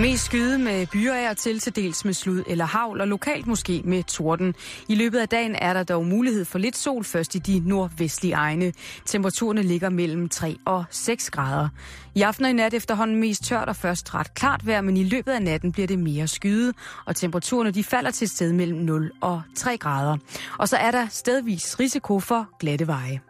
[0.00, 4.02] Mest skyde med byer til til dels med slud eller havl, og lokalt måske med
[4.04, 4.54] torden.
[4.88, 8.34] I løbet af dagen er der dog mulighed for lidt sol først i de nordvestlige
[8.34, 8.72] egne.
[9.06, 11.68] Temperaturerne ligger mellem 3 og 6 grader.
[12.14, 15.04] I aften og i nat efterhånden mest tørt og først ret klart vejr, men i
[15.04, 16.72] løbet af natten bliver det mere skyde,
[17.06, 20.16] og temperaturerne de falder til sted mellem 0 og 3 grader.
[20.58, 23.20] Og så er der stedvis risiko for glatte veje.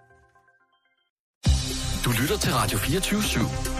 [2.04, 3.79] Du lytter til Radio 24 /7.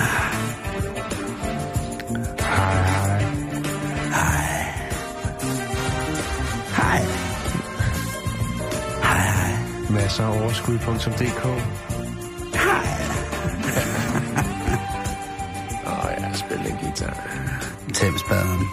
[10.11, 11.45] Masser af overskud.dk
[15.87, 17.17] Åh oh, ja, spil en guitar.
[17.93, 18.67] Tæppespaderen.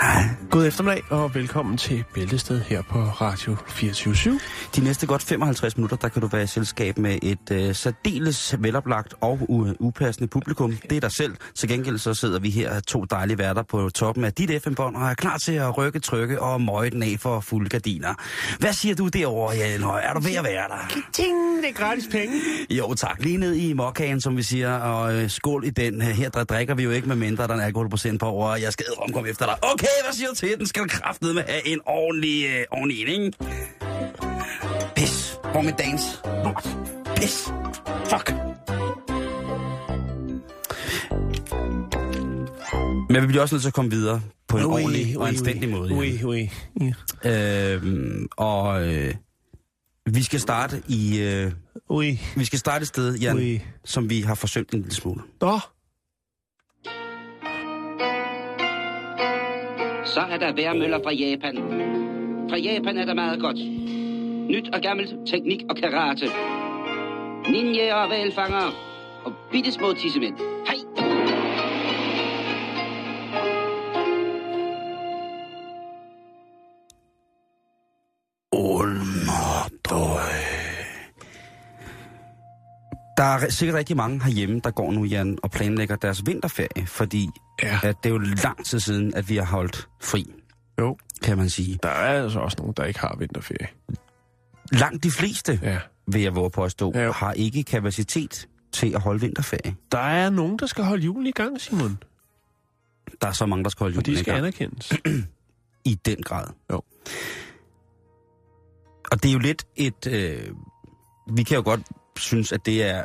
[0.00, 0.45] Hej.
[0.50, 4.40] God eftermiddag og velkommen til Bæltested her på Radio 24
[4.76, 8.54] De næste godt 55 minutter, der kan du være i selskab med et øh, særdeles
[8.58, 10.76] veloplagt og u- upassende publikum.
[10.90, 11.34] Det er dig selv.
[11.54, 15.08] Til gengæld så sidder vi her to dejlige værter på toppen af dit FM-bånd og
[15.10, 18.14] er klar til at rykke, trykke og møje den af for fulde gardiner.
[18.58, 20.00] Hvad siger du derovre, Jan Høj?
[20.04, 21.00] Er du ved at være der?
[21.12, 22.34] Ting, det er gratis penge.
[22.70, 26.02] Jo tak, lige ned i mokkagen, som vi siger, og øh, skål i den.
[26.02, 28.56] Her der drikker vi jo ikke med mindre, der er en alkoholprocent på over.
[28.56, 29.54] Jeg skal omkomme efter dig.
[29.62, 30.58] Okay, hvad siger du til?
[30.58, 33.38] Den skal kraftede med have en ordentlig, øh, ordentlig en, ikke?
[34.96, 35.36] Pis.
[35.52, 36.02] Hvor med dans?
[36.44, 36.68] Lort.
[37.16, 37.48] Pis.
[38.10, 38.32] Fuck.
[43.10, 45.28] Men vi bliver også nødt til at komme videre på en Ui, ordentlig og ui,
[45.28, 45.94] anstændig måde.
[45.94, 46.50] Ui, ui.
[47.24, 47.74] Ja.
[47.74, 49.14] Øhm, og øh,
[50.06, 51.52] vi skal starte i øh,
[51.88, 52.20] Ui.
[52.36, 53.62] vi skal starte et sted, Jan, Ui.
[53.84, 55.22] som vi har forsømt en lille smule.
[55.40, 55.60] Nå,
[60.16, 61.56] Så er der værmøller fra Japan.
[62.50, 63.56] Fra Japan er der meget godt.
[64.50, 66.26] Nyt og gammelt teknik og karate.
[67.48, 68.66] Ninja og valfanger.
[69.24, 70.36] Og bitte små tissemænd.
[70.66, 70.85] Hej!
[83.16, 87.28] Der er sikkert rigtig mange herhjemme, der går nu, Jan, og planlægger deres vinterferie, fordi
[87.62, 87.78] Ja.
[87.82, 90.32] at det er jo lang tid siden, at vi har holdt fri,
[90.80, 90.96] jo.
[91.22, 91.78] kan man sige.
[91.82, 93.68] Der er altså også nogen, der ikke har vinterferie.
[94.72, 95.78] Langt de fleste, Ja.
[96.06, 97.12] vil jeg våge påstå, Ja.
[97.12, 99.76] har ikke kapacitet til at holde vinterferie.
[99.92, 101.98] Der er nogen, der skal holde julen i gang, Simon.
[103.20, 104.38] Der er så mange, der skal holde Og de julen i skal gang.
[104.46, 104.92] anerkendes.
[105.84, 106.46] I den grad.
[106.72, 106.82] Jo.
[109.12, 110.06] Og det er jo lidt et...
[110.06, 110.48] Øh,
[111.36, 111.80] vi kan jo godt
[112.16, 113.04] synes, at det er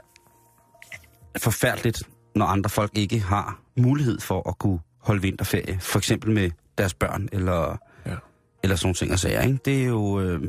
[1.38, 2.04] forfærdeligt,
[2.36, 5.80] når andre folk ikke har mulighed for at kunne holde vinterferie.
[5.80, 8.16] For eksempel med deres børn, eller, Ja.
[8.64, 9.42] eller sådan ting og sager.
[9.42, 9.60] Ikke?
[9.66, 10.20] Det er jo...
[10.20, 10.42] Øh,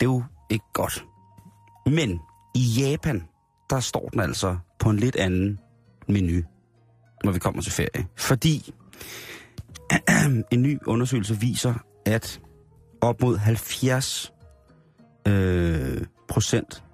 [0.00, 1.04] det er jo ikke godt.
[1.86, 2.20] Men
[2.54, 3.28] i Japan,
[3.70, 5.58] der står den altså på en lidt anden
[6.08, 6.42] menu,
[7.24, 8.06] når vi kommer til ferie.
[8.16, 8.74] Fordi
[10.52, 11.74] en ny undersøgelse viser,
[12.06, 12.40] at
[13.00, 14.32] op mod 70
[15.28, 16.84] øh, procent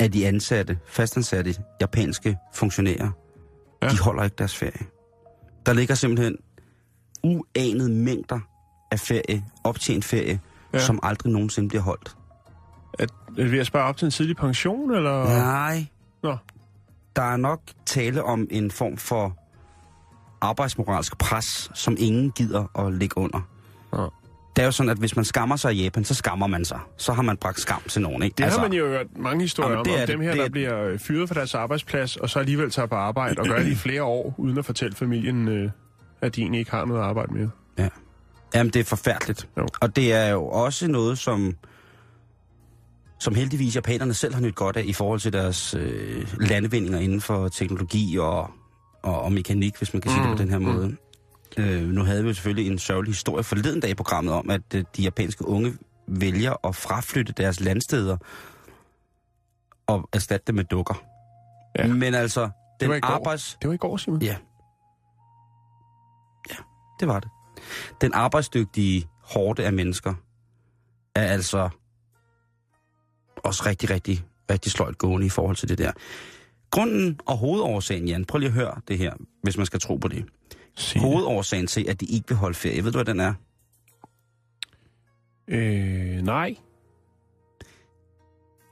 [0.00, 3.10] af de ansatte, fastansatte japanske funktionærer,
[3.82, 3.88] Ja.
[3.88, 4.86] de holder ikke deres ferie.
[5.66, 6.36] Der ligger simpelthen
[7.22, 8.40] uanede mængder
[8.90, 10.40] af ferie, optjent ferie,
[10.74, 10.78] Ja.
[10.78, 12.16] som aldrig nogensinde bliver holdt.
[12.98, 13.06] Er,
[13.38, 15.24] er vi at spørge op til en tidlig pension, eller?
[15.24, 15.86] Nej,
[16.22, 16.36] Nå.
[17.16, 19.36] der er nok tale om en form for
[20.40, 23.40] arbejdsmoralsk pres, som ingen gider at ligge under.
[24.56, 26.78] Det er jo sådan, at hvis man skammer sig i Japan, så skammer man sig.
[26.96, 28.34] Så har man bragt skam til nogen, ikke?
[28.38, 30.38] Det altså, har man jo hørt mange historier Jamen, om, det om dem her, Det
[30.38, 33.46] der er- bliver øh, fyret fra deres arbejdsplads, og så alligevel tager på arbejde og
[33.46, 35.70] gør det i flere år, uden at fortælle familien, øh,
[36.20, 37.48] at de egentlig ikke har noget at arbejde med.
[37.78, 37.88] Ja.
[38.54, 39.48] Jamen, det er forfærdeligt.
[39.58, 39.66] Jo.
[39.80, 41.54] Og det er jo også noget, som,
[43.20, 47.20] som heldigvis japanerne selv har nyt godt af i forhold til deres øh, landevindinger inden
[47.20, 48.50] for teknologi og,
[49.02, 50.96] og, og mekanik, hvis man kan sige Mm, det på den her mm.
[51.56, 54.74] Øh, nu havde vi jo selvfølgelig en sørgelig historie forleden dag i programmet om, at
[54.74, 55.74] øh, de japanske unge
[56.08, 58.16] vælger at fraflytte deres landsteder
[59.86, 61.02] og erstatte dem med dukker.
[61.78, 61.86] Ja.
[61.86, 62.40] Men altså,
[62.80, 63.08] Det den går.
[63.08, 63.58] arbejds...
[63.62, 64.22] Det var i går, Simon.
[64.22, 64.36] Ja.
[66.50, 66.56] Ja,
[67.00, 67.30] det var det.
[68.00, 70.14] Den arbejdsdygtige hårde af mennesker
[71.14, 71.68] er altså
[73.36, 75.92] også rigtig, rigtig, rigtig sløjt gående i forhold til det der.
[76.70, 79.12] Grunden og hovedårsagen, Jan, prøv lige at høre det her,
[79.42, 80.24] hvis man skal tro på det.
[80.74, 81.02] Sig det.
[81.10, 83.34] Hovedårsagen til, at de ikke vil holde ferie, ved du, hvad den er?
[85.48, 86.56] Øh, nej.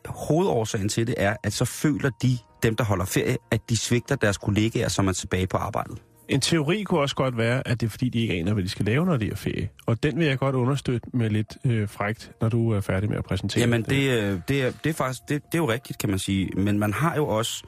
[0.06, 4.16] hovedårsagen til det er, at så føler de, dem der holder ferie, at de svigter
[4.16, 5.98] deres kollegaer, som er tilbage på arbejdet.
[6.28, 8.68] En teori kunne også godt være, at det er fordi, de ikke aner, hvad de
[8.68, 9.68] skal lave, når de er ferie.
[9.86, 13.18] Og den vil jeg godt understøtte med lidt øh, frægt, når du er færdig med
[13.18, 15.98] at præsentere Jamen, det, øh, det, er, det er faktisk, det, det er jo rigtigt,
[15.98, 16.50] kan man sige.
[16.56, 17.64] Men man har jo også...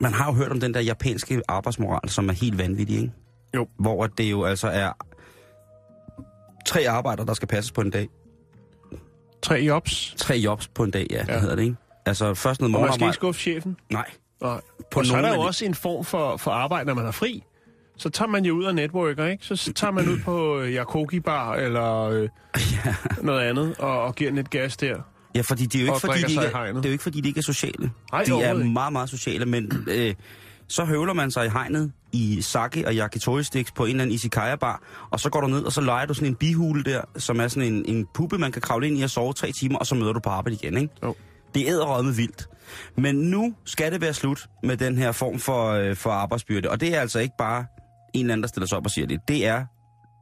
[0.00, 3.12] Man har jo hørt om den der japanske arbejdsmoral, som er helt vanvittig, ikke?
[3.54, 3.68] Jo.
[3.78, 4.92] Hvor det jo altså er
[6.66, 8.08] tre arbejder, der skal passes på en dag.
[9.42, 11.34] Tre jobs, Tre jobs på en dag, ja, ja.
[11.34, 11.40] Ja.
[11.40, 11.76] hedder det, ikke?
[12.06, 13.08] Altså først noget og man skal morgenarbejde.
[13.08, 13.76] ikke skuffe chefen.
[13.92, 14.10] Nej.
[14.42, 14.60] Nej.
[14.90, 17.10] På og så er der jo også en form for, for arbejde, når man er
[17.10, 17.42] fri.
[17.96, 19.46] Så tager man jo ud og networker, ikke?
[19.46, 22.28] Så tager man ud på øh, Yakogi Bar eller øh,
[22.84, 22.94] Ja.
[23.22, 24.96] noget andet og, og giver den et gas der.
[25.36, 27.20] Ja, fordi det er jo ikke, fordi de ikke, er, det er jo ikke, fordi
[27.20, 27.90] de ikke er sociale.
[28.12, 30.14] Nej, de er meget, meget sociale, men øh,
[30.68, 34.14] så høvler man sig i hegnet i sake og yakitori sticks på en eller anden
[34.14, 37.40] izakaya-bar, og så går du ned, og så leger du sådan en bihule der, som
[37.40, 39.86] er sådan en, en puppe, man kan kravle ind i og sove tre timer, og
[39.86, 40.94] så møder du på arbejde igen, ikke?
[41.02, 41.14] Jo.
[41.54, 42.48] Det er med vildt.
[42.96, 46.80] Men nu skal det være slut med den her form for, øh, for arbejdsbyrde, og
[46.80, 47.66] det er altså ikke bare
[48.14, 49.20] en eller anden, der stiller sig op og siger det.
[49.28, 49.64] Det er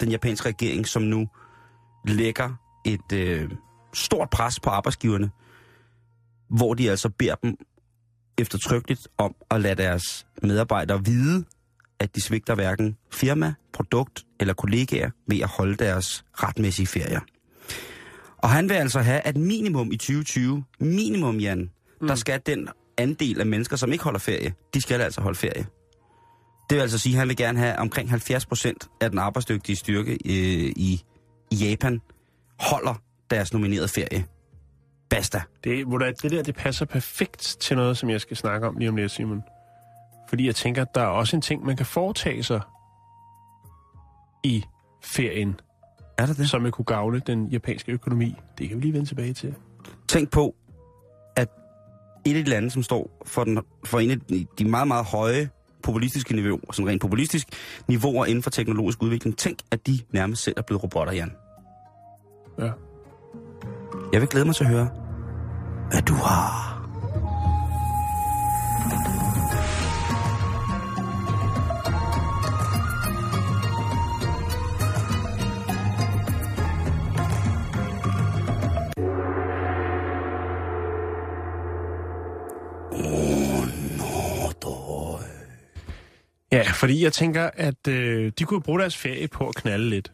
[0.01, 1.29] den japanske regering, som nu
[2.07, 2.51] lægger
[2.87, 3.51] et øh,
[3.95, 5.31] stort pres på arbejdsgiverne,
[6.49, 7.57] hvor de altså beder dem
[8.39, 11.45] eftertrykkeligt om at lade deres medarbejdere vide,
[11.99, 17.21] at de svigter hverken firma, produkt eller kollegaer ved at holde deres retmæssige ferier.
[18.39, 21.71] Og han vil altså have, at minimum i 2020, minimum Jan,
[22.01, 22.07] mm.
[22.07, 22.69] der skal den
[22.99, 25.67] andel af mennesker, som ikke holder ferie, de skal altså holde ferie.
[26.71, 29.77] Det vil altså sige, at han vil gerne have omkring 70 procent af den arbejdsdygtige
[29.77, 31.03] styrke øh, i,
[31.51, 32.01] i Japan
[32.61, 32.95] holder
[33.31, 34.25] deres nominerede ferie.
[35.11, 35.43] Basta.
[35.65, 38.77] Det, hvor der, det der, det passer perfekt til noget, som jeg skal snakke om
[38.77, 39.43] lige om lidt, Simon.
[40.29, 42.61] Fordi jeg tænker, at der er også en ting, man kan foretage sig
[44.45, 44.65] i
[45.03, 45.61] ferien,
[46.19, 46.51] Er der det?
[46.51, 48.37] som vil kunne gavne den japanske økonomi.
[48.59, 49.55] Det kan vi lige vende tilbage til.
[50.09, 50.55] Tænk på,
[51.37, 51.49] at
[52.27, 54.17] et af de lande, som står for, den, for en af
[54.59, 55.49] de- meget, meget høje
[55.83, 57.49] populistiske niveauer, sådan rent populistisk
[57.89, 61.33] niveauer inden for teknologisk udvikling, tænk, at de nærmest selv er blevet robotter, Jan.
[62.59, 62.71] Ja.
[64.13, 64.89] Jeg vil glæde mig til at høre,
[65.91, 66.75] hvad du har.
[86.53, 90.13] Ja, fordi jeg tænker, at øh, de kunne bruge deres ferie på at knalde lidt.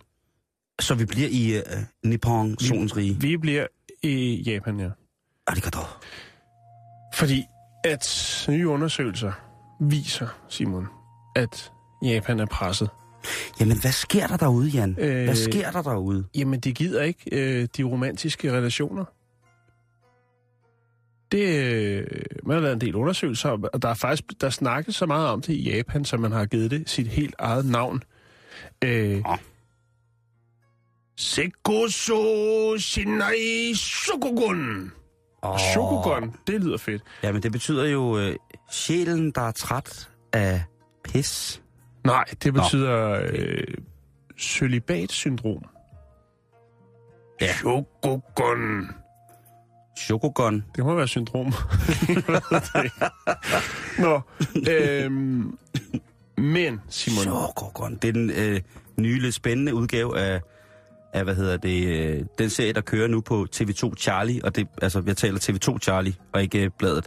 [0.80, 3.20] Så vi bliver i uh, Nippon, solens rige.
[3.20, 3.66] Vi bliver
[4.02, 4.88] i Japan, ja.
[5.46, 5.78] Arigato.
[7.14, 7.44] Fordi
[7.84, 9.32] at nye undersøgelser
[9.80, 10.86] viser, Simon,
[11.36, 11.72] at
[12.04, 12.90] Japan er presset.
[13.60, 14.96] Jamen, hvad sker der derude, Jan?
[14.98, 16.24] Øh, Hvad sker der derude?
[16.34, 19.04] Jamen, de gider ikke øh, de romantiske relationer.
[21.32, 22.06] Det, øh,
[22.46, 25.28] man har lavet en del undersøgelser, og der er faktisk der er snakket så meget
[25.28, 28.02] om det i Japan, så man har givet det sit helt eget navn.
[28.84, 29.36] Øh, Åh.
[31.20, 34.92] Sekoso Shinai Shokugun.
[35.42, 35.58] Oh.
[35.58, 37.02] Shokugun, det lyder fedt.
[37.22, 38.36] Jamen, det betyder jo øh,
[38.72, 40.62] sjælen, der er træt af
[41.04, 41.62] pis.
[42.04, 43.64] Nej, det betyder øh,
[44.38, 45.64] celibat-syndrom.
[47.40, 47.52] Ja.
[47.52, 48.90] Shokugun.
[49.96, 50.64] Shokugun.
[50.76, 51.46] Det må være syndrom.
[54.04, 54.20] Nå,
[54.70, 55.58] øhm,
[56.36, 57.98] men Simon, Shokugun.
[58.02, 58.60] Det er den øh,
[58.96, 60.40] nye, lidt spændende udgave af,
[61.12, 64.66] af hvad hedder det, øh, den serie, der kører nu på TV2 Charlie, og det,
[64.82, 67.06] altså, jeg taler TV2 Charlie, og ikke øh, bladet,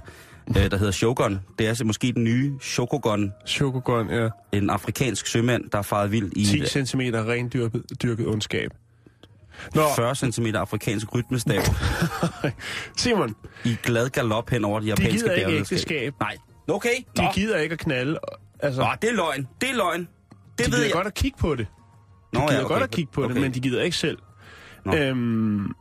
[0.49, 1.39] øh, der hedder Shogun.
[1.59, 6.11] Det er altså måske den nye Shokugun, Shokugun er en afrikansk sømand, der er faret
[6.11, 8.69] vild i 10 cm rendyrket dyrket ondskab.
[9.75, 11.61] Nå, 40 cm afrikansk rytmestav
[12.97, 16.13] Simon, i glad galop hen over de de japanske gider ikke ægteskab.
[16.19, 16.37] Nej.
[16.67, 16.95] Okay.
[17.17, 17.29] De Nå.
[17.33, 18.19] gider ikke at knalde.
[18.59, 19.47] Altså, Nå, det er løgn.
[19.61, 20.07] Det er løgn.
[20.57, 20.91] Det de ved jeg.
[20.91, 21.67] godt at kigge på det.
[22.33, 22.73] Nå, De gider ja, okay.
[22.73, 23.41] godt at kigge på det, Okay.
[23.41, 24.17] men de gider ikke selv.
[24.85, 24.95] Nå.
[24.95, 25.71] Øhm,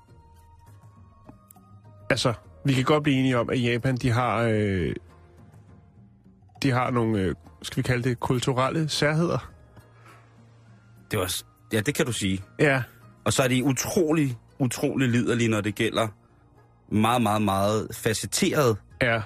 [2.10, 2.32] altså,
[2.64, 4.94] vi kan godt blive enige om, at Japan, de har, øh,
[6.62, 9.50] de har nogle, øh, skal vi kalde det, kulturelle særheder.
[11.10, 11.34] Det var,
[11.72, 12.42] ja, det kan du sige.
[12.58, 12.82] Ja,
[13.24, 16.08] Og så er de utrolig, utrolig liderlige, når det gælder
[16.94, 18.76] meget, meget, meget facetteret.
[19.02, 19.22] ja.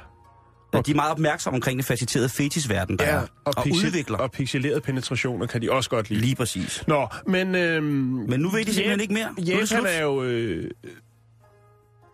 [0.78, 3.20] Og de er meget opmærksomme omkring det facetterede fetisverden, der ja er.
[3.20, 4.18] Og, og pixel- udvikler.
[4.18, 6.20] Og pixelerede penetrationer kan de også godt lide.
[6.20, 6.84] Lige præcis.
[6.86, 7.54] Nå, men...
[7.54, 7.84] Øhm,
[8.28, 9.34] Men nu ved de simpelthen ikke mere.
[9.38, 9.86] Er Japan slut.
[9.88, 10.70] er jo øh,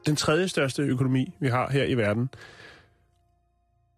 [0.07, 2.29] den tredje største økonomi, vi har her i verden.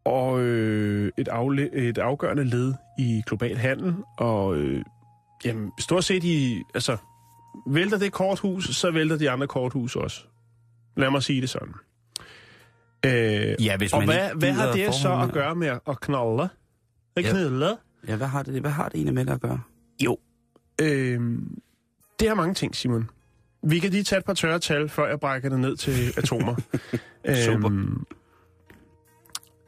[0.04, 3.94] Og øh, et, afle- et afgørende led i global handel.
[4.18, 4.83] Og øh,
[5.44, 6.62] jamen, stort set i...
[6.75, 6.97] Altså,
[7.66, 10.21] vælter det korthus, så vælter de andre korthus også.
[10.97, 11.75] Lad mig sige det sådan.
[13.06, 16.00] Øh, Ja, hvis og man hvad, ikke hvad har det så at gøre med at-
[16.00, 16.49] knalde?
[17.16, 17.30] At Ja.
[17.30, 17.76] knalde?
[18.08, 19.61] Ja, hvad har det, hvad har det egentlig med det at gøre?
[20.04, 20.18] Jo.
[20.80, 21.20] Øh,
[22.20, 23.11] det har mange ting, Simon.
[23.66, 26.54] Vi kan lige tage et par tørre tal, før jeg brækker det ned til atomer.
[27.44, 27.66] Super.
[27.70, 28.04] Øhm,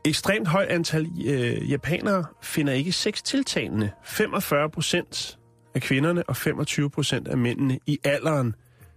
[0.05, 3.91] ekstremt højt antal øh, japanere finder ikke sex tiltalende.
[4.05, 5.39] 45 procent
[5.75, 8.55] af kvinderne og 25 procent af mændene i alderen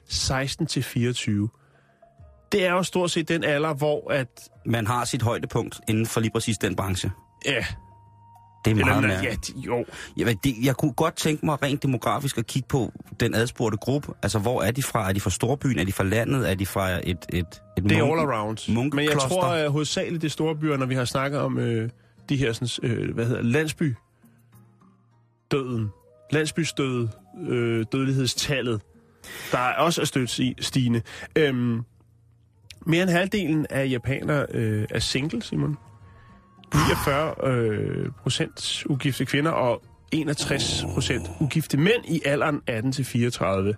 [0.07, 1.49] 16 til 24.
[2.51, 4.27] Det er jo stort set den alder, hvor at...
[4.65, 7.11] Man har sit højdepunkt inden for lige præcis den branche.
[7.45, 7.65] Ja,
[8.65, 9.49] Det er meget eller, mærkeligt.
[9.49, 9.85] ja, de- jo.
[10.17, 14.13] Jeg, det, jeg kunne godt tænke mig rent demografisk at kigge på den adspurgte gruppe.
[14.23, 15.09] Altså, hvor er de fra?
[15.09, 15.79] Er de fra storbyen?
[15.79, 16.49] Er de fra landet?
[16.51, 16.99] Er de fra et...
[17.07, 18.57] et, et Det er munk- all around.
[18.67, 19.29] Men jeg munkekloster?
[19.29, 21.89] tror at hovedsageligt det store byer, når vi har snakket om øh,
[22.29, 23.95] de her sådan, øh, hvad hedder landsby
[25.51, 25.89] døden,
[26.31, 27.11] landsbystødet,
[27.49, 28.81] øh, dødelighedstallet,
[29.51, 31.01] der er også er stødt i- stigende.
[31.35, 31.81] Øhm,
[32.85, 35.77] mere end halvdelen af japanere øh, er single, Simon.
[36.73, 39.81] 49 øh, procent ugifte kvinder og
[40.11, 43.75] 61 procent ugifte mænd i alderen 18 til 34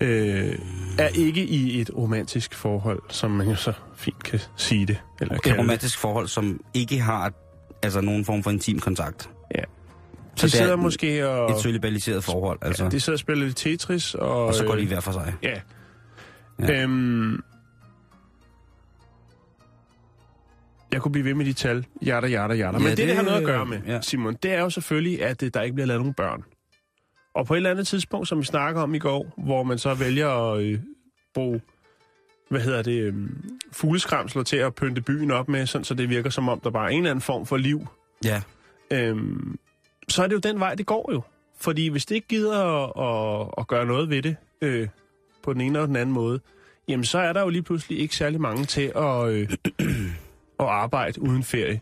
[0.00, 0.58] øh,
[0.98, 5.00] er ikke i et romantisk forhold, som man jo så fint kan sige det.
[5.20, 5.58] Eller Et det.
[5.58, 7.32] romantisk forhold, som ikke har
[7.82, 9.30] altså, nogen form for intim kontakt.
[9.54, 9.62] Ja.
[10.36, 11.50] Så De det er sidder måske og...
[11.50, 12.84] Et cølibaliseret forhold, altså.
[12.84, 14.46] Ja, de sidder og spiller lidt Tetris, og...
[14.46, 15.34] og så går de øh, hver for sig.
[15.42, 15.48] Ja.
[15.48, 16.72] Ja.
[16.72, 16.82] ja.
[16.82, 17.42] Øhm,
[20.94, 22.72] jeg kunne blive ved med de tal, jada, jada, jada.
[22.72, 23.92] Men Ja, det, det, det har noget at gøre med, ja.
[23.92, 24.00] ja.
[24.00, 26.42] Simon, det er jo selvfølgelig, at øh, der ikke bliver lavet nogen børn.
[27.34, 29.94] Og på et eller andet tidspunkt, som vi snakker om i går, hvor man så
[29.94, 30.78] vælger at øh,
[31.34, 31.60] bruge,
[32.50, 33.14] hvad hedder det, øh,
[33.72, 36.84] fugleskramsler til at pynte byen op med, sådan, så det virker som om, der bare
[36.84, 37.86] er en eller anden form for liv
[38.24, 38.42] Ja.
[38.90, 39.58] øhm,
[40.08, 41.22] så er det jo den vej, det går jo.
[41.58, 42.92] Fordi hvis det ikke gider at,
[43.44, 44.88] at, at gøre noget ved det øh,
[45.42, 46.40] på den ene eller den anden måde,
[46.88, 49.48] jamen så er der jo lige pludselig ikke særlig mange til at, øh,
[50.64, 51.80] at arbejde uden ferie.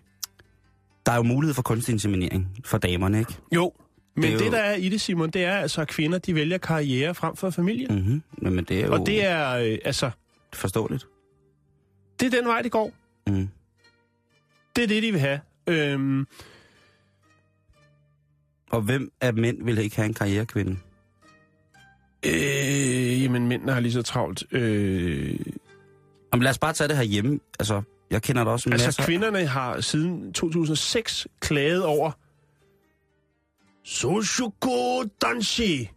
[1.07, 3.35] Der er jo mulighed for kunstig inseminering for damerne, ikke?
[3.55, 3.73] Jo,
[4.15, 6.19] men Det det, er jo- der er i det, Simon, det er altså, at kvinder
[6.19, 7.87] de vælger karriere frem for familie.
[7.87, 7.95] Mm.
[7.95, 8.23] Mm-hmm.
[8.39, 10.11] Men, men det er jo Og det er, øh, altså,
[10.55, 11.07] forståeligt.
[12.21, 12.93] det er den vej, det går.
[13.27, 13.49] Mm.
[14.77, 15.41] Det er det, de vil have.
[15.67, 16.27] Øhm,
[18.71, 20.77] Og hvem af mænd vil ikke have en karrierekvinde?
[22.27, 24.45] øh, jamen, mændene har lige så travlt.
[24.53, 25.37] Øh,
[26.33, 27.41] Jamen, lad os bare tage det her hjemme.
[27.61, 27.83] Altså,
[28.13, 29.03] jeg kender da også en Altså, masse...
[29.03, 32.11] kvinderne har siden 2006 klaget over
[33.85, 35.91] Soshuko Danshi,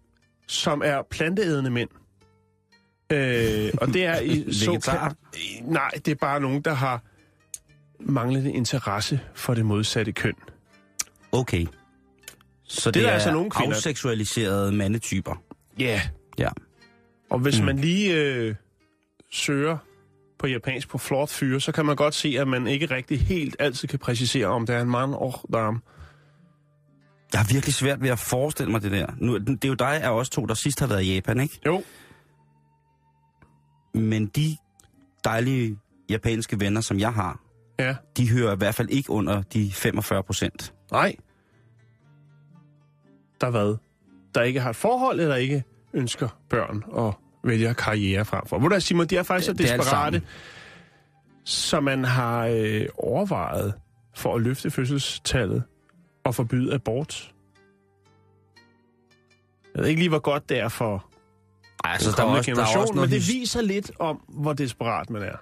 [0.48, 1.90] som er planteædende mænd.
[3.12, 5.16] Øh, og det er i såkaldt-
[5.72, 7.02] Nej, det er bare nogen, der har
[8.00, 10.34] manglende interesse for det modsatte køn.
[11.32, 11.66] Okay.
[12.64, 15.44] Så det, det er, er altså nogle kvinder- afseksualiserede mandetyper.
[15.80, 15.84] Ja.
[15.86, 16.00] Yeah.
[16.38, 16.50] Ja.
[17.30, 17.66] Og hvis mm.
[17.66, 18.56] man lige øh,
[19.32, 19.78] søger
[20.46, 23.56] på japansk på flot fyre, så kan man godt se, at man ikke rigtig helt
[23.60, 25.80] altid kan præcisere, om det er en mand og dame.
[27.34, 29.08] Jeg har virkelig svært ved at forestille mig det der.
[29.18, 31.60] Nu, det er jo dig af os to, der sidst har været i Japan, ikke?
[31.66, 31.84] Jo.
[33.94, 34.58] Men de
[35.24, 35.78] dejlige
[36.10, 37.40] japanske venner, som jeg har,
[37.80, 37.96] Ja.
[38.18, 40.74] de hører i hvert fald ikke under de 45 procent.
[40.92, 41.16] Nej.
[43.42, 43.78] Der hvad?
[44.36, 48.60] Der ikke har et forhold, eller ikke ønsker børn og vælger karriere frem for.
[48.60, 50.22] Hvor der Simon, de er faktisk Det- så det er desperate,
[51.44, 53.74] så man har øh, overvejet
[54.16, 55.64] for at løfte fødselstallet
[56.24, 57.32] og forbyde abort.
[59.76, 61.06] Jeg ved ikke lige, hvor godt det er for
[61.84, 64.16] Ej, altså, der er, også, der, er også men noget, det his- viser lidt om,
[64.30, 65.36] hvor desperat man er.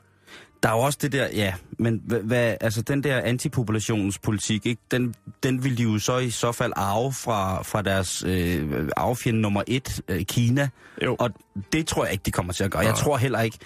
[0.63, 5.15] Der er jo også det der, ja, men hvad, altså den der antipopulationspolitik, ikke, den,
[5.43, 9.63] den vil de jo så i så fald arve fra, fra deres øh, arvefjende nummer
[9.67, 10.69] et, øh, Kina.
[11.03, 11.15] Jo.
[11.19, 11.29] Og
[11.73, 12.81] det tror jeg ikke, de kommer til at gøre.
[12.81, 12.99] Jeg Nej.
[13.01, 13.57] tror heller ikke,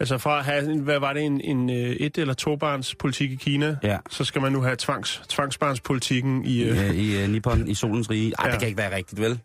[0.00, 3.34] Altså fra at have, hvad var det, en, en øh, et- eller tobarns politik i
[3.34, 3.96] Kina, Ja.
[4.10, 6.62] så skal man nu have tvangs, tvangsbarnspolitikken i...
[6.64, 8.32] Øh, øh, i øh, Nippon, i solens rige.
[8.38, 8.50] Ej, Ja.
[8.52, 9.38] det kan ikke være rigtigt, vel?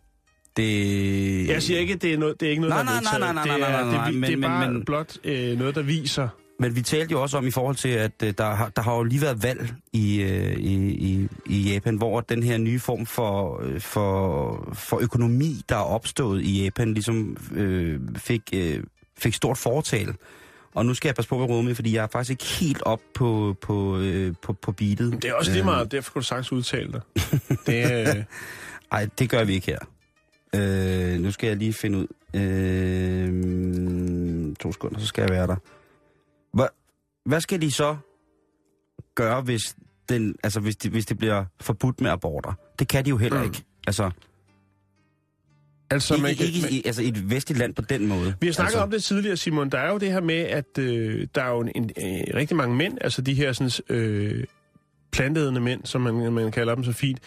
[0.56, 1.48] Det...
[1.48, 3.18] Jeg siger ikke, at det er, noget, det er ikke noget, Nej, der er nej,
[3.18, 3.34] nej, vedtaget.
[3.34, 5.58] nej, det nej, er, nej, nej, det, men- det er men- bare men- blot øh,
[5.58, 6.28] noget, der viser...
[6.62, 8.96] Men vi talte jo også om i forhold til, at øh, der, har, der har
[8.96, 13.06] jo lige været valg i, øh, i, i, i Japan, hvor den her nye form
[13.06, 18.82] for, øh, for, for økonomi, der er opstået i Japan, ligesom øh, fik, øh,
[19.18, 20.14] fik stort fortal.
[20.74, 23.56] Og nu skal jeg passe på, med, fordi jeg er faktisk ikke helt op på,
[23.62, 25.22] på, øh, på, på beatet.
[25.22, 27.00] Det er også lige meget, derfor kan du sagtens udtale dig.
[27.66, 28.08] Det.
[28.16, 28.24] Øh,
[28.92, 29.78] Nej, det gør vi ikke her.
[30.54, 32.06] Øh, nu skal jeg lige finde ud.
[32.40, 33.32] Øh,
[34.56, 35.56] to sekunder, så skal jeg være der.
[37.24, 37.96] Hvad, skal de så
[39.14, 39.76] gøre, hvis,
[40.08, 42.52] den, altså hvis, de, hvis det bliver forbudt med aborter?
[42.78, 43.44] Det kan de jo heller Mm.
[43.44, 43.64] ikke.
[43.86, 44.10] Altså,
[45.90, 48.34] Altså, ikke, man kan- ikke man- i, altså i et vestligt land på den måde.
[48.40, 49.70] Vi har snakket altså, om det tidligere, Simon.
[49.70, 52.56] Der er jo det her med, at øh, der er jo en, en, øh, rigtig
[52.56, 54.44] mange mænd, altså de her sådan, øh,
[55.12, 57.18] plantedende mænd, som man, man kalder dem så fint,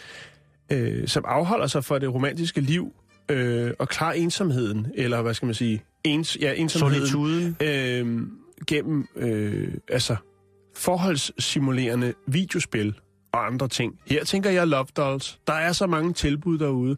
[0.72, 2.92] øh, som afholder sig fra det romantiske liv
[3.28, 7.56] øh, og klarer ensomheden, eller hvad skal man sige, ens, ja, ensomheden, Solituden.
[7.62, 8.26] øh,
[8.66, 10.16] gennem øh, altså
[10.74, 12.94] forholdssimulerende videospil
[13.32, 14.00] og andre ting.
[14.06, 15.40] Her tænker jeg Love Dolls.
[15.46, 16.96] Der er så mange tilbud derude,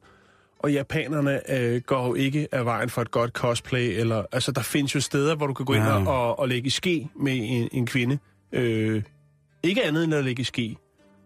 [0.58, 4.00] og japanerne øh, går jo ikke af vejen for et godt cosplay.
[4.00, 5.92] Eller, altså, der findes jo steder, hvor du kan gå ind Ja.
[5.92, 8.18] og, og, og lægge i ske med en, en kvinde.
[8.52, 9.02] Øh,
[9.62, 10.76] ikke andet end at lægge i ske.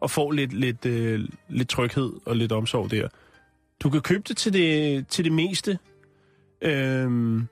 [0.00, 3.08] Og få lidt, lidt, øh, lidt tryghed og lidt omsorg der.
[3.82, 5.78] Du kan købe det til det, til det meste.
[6.62, 7.48] Øhm,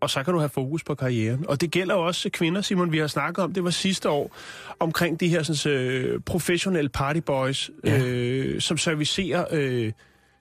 [0.00, 1.44] og så kan du have fokus på karrieren.
[1.48, 3.52] Og det gælder også kvinder, Simon, vi har snakket om.
[3.52, 4.36] Det var sidste år
[4.80, 8.02] omkring de her sådan, øh, professionelle partyboys, Ja.
[8.04, 9.44] øh, som servicerer...
[9.50, 9.92] Øh,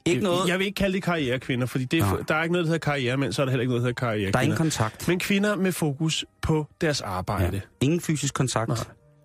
[0.06, 2.66] Ikke noget, Jeg vil ikke kalde det karrierekvinder, fordi det er, der er ikke noget,
[2.66, 4.32] der hedder karriere, men så er der heller ikke noget, der hedder karrierekvinder.
[4.32, 5.08] der er ingen kontakt.
[5.08, 7.62] Men kvinder med fokus på deres arbejde.
[7.82, 7.86] Ja.
[7.86, 8.68] Ingen fysisk kontakt.
[8.70, 8.78] Nej.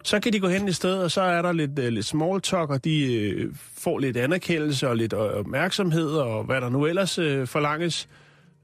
[0.04, 2.40] Så kan de gå hen i stedet, og så er der lidt, uh, lidt small
[2.40, 6.86] talk, og de uh, får lidt anerkendelse og lidt uh, opmærksomhed, og hvad der nu
[6.86, 8.08] ellers uh, forlanges.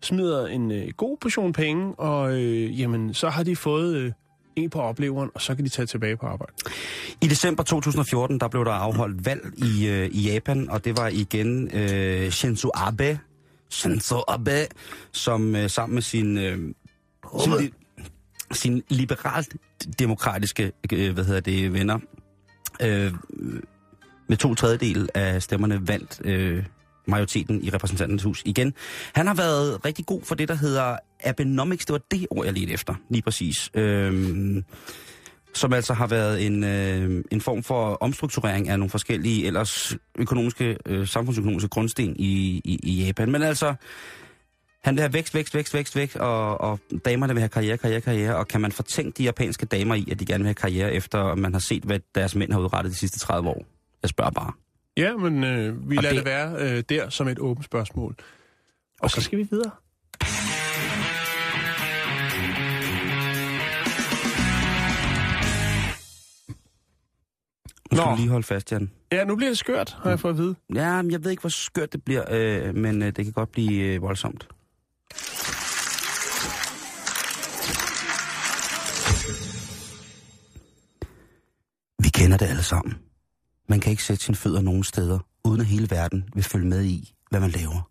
[0.02, 4.12] Smider en uh, god portion penge, og uh, jamen, så har de fået uh,
[4.57, 6.52] en på opleveren, og så kan de tage tilbage på arbejde.
[7.21, 11.09] I december 2014, der blev der afholdt valg i, øh, i Japan, og det var
[11.09, 13.19] igen øh, Shinzo Abe,
[13.71, 14.67] Shinzo Abe,
[15.12, 16.59] som øh, sammen med sin, øh,
[17.40, 18.05] sin, li-
[18.52, 19.57] sin liberalt
[19.99, 21.99] demokratiske øh, hvad hedder det, venner,
[22.83, 23.12] øh,
[24.28, 26.64] med to tredjedel af stemmerne vandt øh,
[27.09, 28.75] majoriteten i repræsentanternes hus igen.
[29.15, 31.87] Han har været rigtig god for det, der hedder Abenomics.
[31.87, 33.71] Det var det ord, jeg ledte efter, lige præcis.
[33.75, 34.65] Øhm,
[35.55, 40.77] som altså har været en, øh, en form for omstrukturering af nogle forskellige ellers økonomiske,
[40.87, 43.31] øh, samfundsøkonomiske grundsten i, i, i Japan.
[43.31, 43.75] Men altså,
[44.85, 48.00] han vil have vækst, vækst, vækst, vækst, vækst, og, og damerne vil have karriere, karriere,
[48.00, 48.37] karriere.
[48.37, 51.35] Og kan man fortænke de japanske damer i, at de gerne vil have karriere, efter
[51.35, 53.66] man har set, hvad deres mænd har udrettet de sidste 30 år?
[54.03, 54.53] Jeg spørger bare.
[54.99, 58.15] Ja, men øh, vi Og lader det, det- være øh, der som et åbent spørgsmål.
[58.19, 58.25] Og
[59.01, 59.09] okay.
[59.15, 59.71] så skal vi videre.
[67.91, 68.11] Nu skal Nå.
[68.11, 68.91] du lige holde fast, Jan.
[69.13, 70.55] Ja, nu bliver det skørt, har jeg fået at vide.
[70.75, 73.53] Ja, men jeg ved ikke, hvor skørt det bliver, øh, men øh, det kan godt
[73.53, 74.49] blive øh, voldsomt.
[82.03, 82.95] Vi kender det alle sammen.
[83.68, 86.85] Man kan ikke sætte sine fødder nogen steder, uden at hele verden vil følge med
[86.85, 87.90] i, hvad man laver.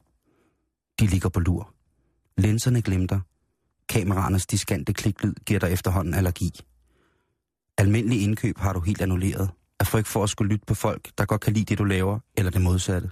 [0.99, 1.73] De ligger på lur.
[2.37, 3.19] Linserne glimter.
[3.89, 6.51] Kameraernes diskante kliklyd giver dig efterhånden allergi.
[7.77, 11.25] Almindelig indkøb har du helt annulleret, af frygt for at skulle lytte på folk, der
[11.25, 13.09] godt kan lide det, du laver, eller det modsatte.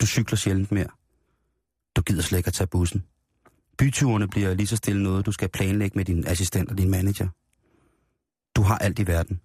[0.00, 0.88] Du cykler sjældent mere.
[1.96, 3.04] Du gider slet ikke at tage bussen.
[3.78, 7.28] Byturene bliver lige så stille noget, du skal planlægge med din assistent og din manager.
[8.56, 9.40] Du har alt i verden.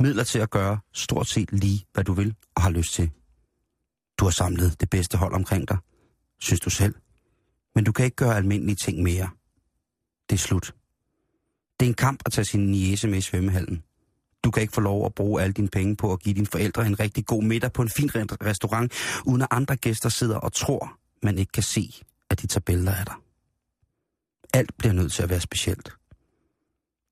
[0.00, 3.10] Midler til at gøre stort set lige, hvad du vil og har lyst til.
[4.18, 5.78] Du har samlet det bedste hold omkring dig,
[6.40, 6.94] synes du selv.
[7.74, 9.28] Men du kan ikke gøre almindelige ting mere.
[10.30, 10.74] Det er slut.
[11.80, 13.82] Det er en kamp at tage sin niece med i svømmehallen.
[14.44, 16.86] Du kan ikke få lov at bruge alle dine penge på at give dine forældre
[16.86, 18.92] en rigtig god middag på en fin restaurant,
[19.26, 21.94] uden at andre gæster sidder og tror, man ikke kan se,
[22.30, 23.14] at de tager billeder af dig.
[24.54, 25.92] Alt bliver nødt til at være specielt.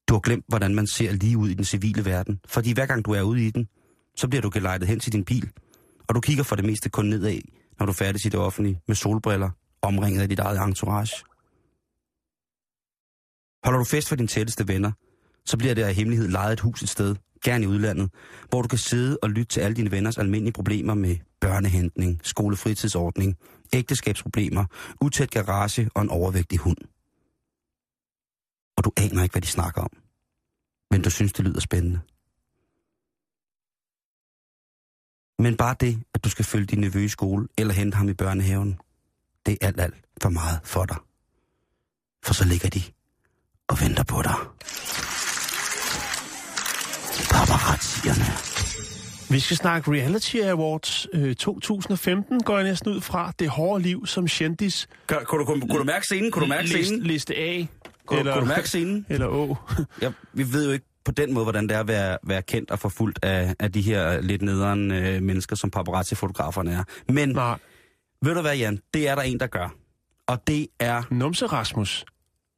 [0.08, 3.04] Du har glemt, hvordan man ser lige ud i den civile verden, fordi hver gang
[3.04, 3.68] du er ude i den,
[4.16, 5.50] så bliver du gelejtet hen til din bil,
[6.08, 7.40] og du kigger for det meste kun nedad,
[7.78, 9.50] når du færdes i det offentlige med solbriller,
[9.82, 11.24] omringet af dit eget entourage.
[13.64, 14.92] Holder du fest for dine tætteste venner,
[15.46, 18.10] så bliver det af hemmelighed lejet et hus et sted, gerne i udlandet,
[18.48, 23.36] hvor du kan sidde og lytte til alle dine venners almindelige problemer med børnehentning, skolefritidsordning,
[23.72, 24.64] ægteskabsproblemer,
[25.00, 26.76] utæt garage og en overvægtig hund.
[28.82, 29.90] Og du aner ikke, hvad de snakker om.
[30.90, 32.00] Men du synes, det lyder spændende.
[35.38, 38.14] Men bare det, at du skal følge din nevø i skole eller hente ham i
[38.14, 38.80] børnehaven,
[39.46, 40.96] det er alt, alt for meget for dig.
[42.24, 42.82] For så ligger de
[43.68, 44.34] og venter på dig.
[47.30, 48.24] Paparazzierne.
[49.32, 53.32] Vi skal snakke Reality Awards øh, 2015, går jeg næsten ud fra.
[53.38, 54.88] Det hårde liv som kendis.
[55.06, 56.30] Kunne, kunne, kunne, kunne du mærke scenen?
[56.30, 57.02] Kunne du mærke Liste, scenen?
[57.02, 57.64] liste A.
[58.06, 58.32] Kunne, eller...
[58.32, 59.06] kunne du mærke scenen?
[59.08, 59.56] Eller Å.
[60.02, 62.70] Ja, vi ved jo ikke på den måde, hvordan det er at være, være kendt
[62.70, 66.84] og forfulgt af, af de her lidt nederen øh, mennesker, som paparazzi-fotograferne er.
[67.08, 67.58] Men Nej.
[68.22, 68.80] ved du hvad, Jan?
[68.94, 69.74] Det er der en, der gør.
[70.26, 71.02] Og det er...
[71.10, 72.04] Numse Rasmus.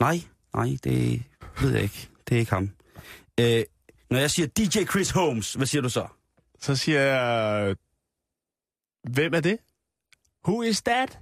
[0.01, 0.21] Nej,
[0.55, 1.23] nej, det
[1.61, 2.09] ved jeg ikke.
[2.29, 2.71] Det er ikke ham.
[3.41, 3.63] Øh,
[4.11, 6.07] når jeg siger DJ Chris Holmes, hvad siger du så?
[6.61, 7.77] Så siger jeg...
[9.11, 9.59] Hvem er det?
[10.49, 11.19] Who is that?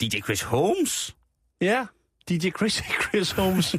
[0.00, 1.16] DJ Chris Holmes?
[1.60, 1.86] Ja,
[2.28, 3.70] DJ Chris, Chris Holmes.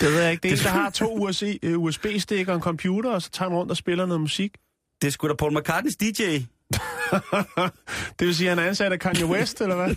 [0.00, 0.42] det ved jeg ikke.
[0.42, 3.48] Det er en, der har to USB, øh, USB-stik og en computer, og så tager
[3.48, 4.56] han rundt og spiller noget musik.
[5.02, 6.22] Det sgu da Paul McCartneys DJ.
[8.18, 9.94] det vil sige, at han er ansat af Kanye West, eller hvad?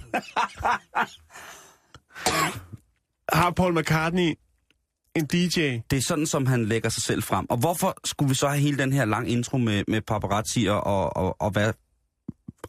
[3.34, 4.36] har Paul McCartney
[5.16, 5.80] en DJ?
[5.92, 7.46] Det er sådan, som han lægger sig selv frem.
[7.50, 10.84] Og hvorfor skulle vi så have hele den her lang intro med, med paparazzi og,
[10.84, 11.74] og, og, og, hvad,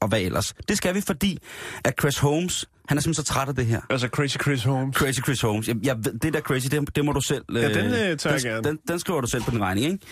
[0.00, 0.54] og hvad ellers?
[0.68, 1.38] Det skal vi, fordi
[1.84, 3.80] at Chris Holmes, han er simpelthen så træt af det her.
[3.90, 4.96] Altså Crazy Chris Holmes.
[4.96, 5.68] Crazy Chris Holmes.
[5.68, 7.44] Jeg, jeg, det der crazy, det, det må du selv...
[7.54, 8.68] Ja, den, øh, tager den, jeg gerne.
[8.68, 10.06] Den, den skriver du selv på din regning, ikke?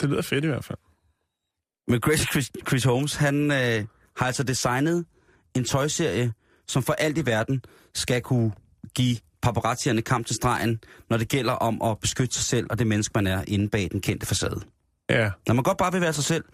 [0.00, 0.78] Det lyder fedt i hvert fald.
[1.88, 3.84] Men Chris, Chris, Chris Holmes, han øh,
[4.16, 5.04] har altså designet
[5.54, 6.32] en tøjserie,
[6.68, 7.62] som for alt i verden
[7.94, 8.52] skal kunne
[8.94, 12.86] give paparazzierne kamp til stregen, når det gælder om at beskytte sig selv og det
[12.86, 14.60] menneske, man er inde bag den kendte facade.
[15.10, 15.30] Ja.
[15.46, 16.44] Når man godt bare vil være sig selv.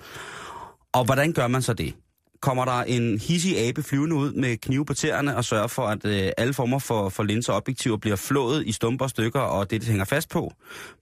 [0.92, 1.94] Og hvordan gør man så det?
[2.44, 6.04] Kommer der en hissig abe flyvende ud med knive på tæerne og sørger for, at
[6.04, 9.70] øh, alle former for, for linser og objektiver bliver flået i stumper og stykker, og
[9.70, 10.52] det, det hænger fast på?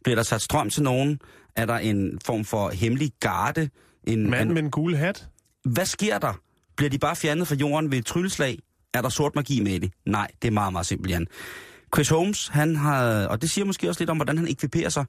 [0.05, 1.21] Bliver der sat strøm til nogen?
[1.57, 3.69] Er der en form for hemmelig garde?
[4.05, 5.29] En, Manden med en gule hat.
[5.65, 6.33] hvad sker der?
[6.77, 8.59] Bliver de bare fjernet fra jorden ved et trylleslag?
[8.95, 9.93] Er der sort magi med det?
[10.07, 11.27] Nej, det er meget, meget simpelt, Jan.
[11.95, 15.05] Chris Holmes, han har, og det siger måske også lidt om, hvordan han ekviperer sig.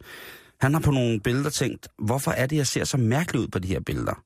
[0.61, 3.59] Han har på nogle billeder tænkt, hvorfor er det, jeg ser så mærkeligt ud på
[3.59, 4.23] de her billeder?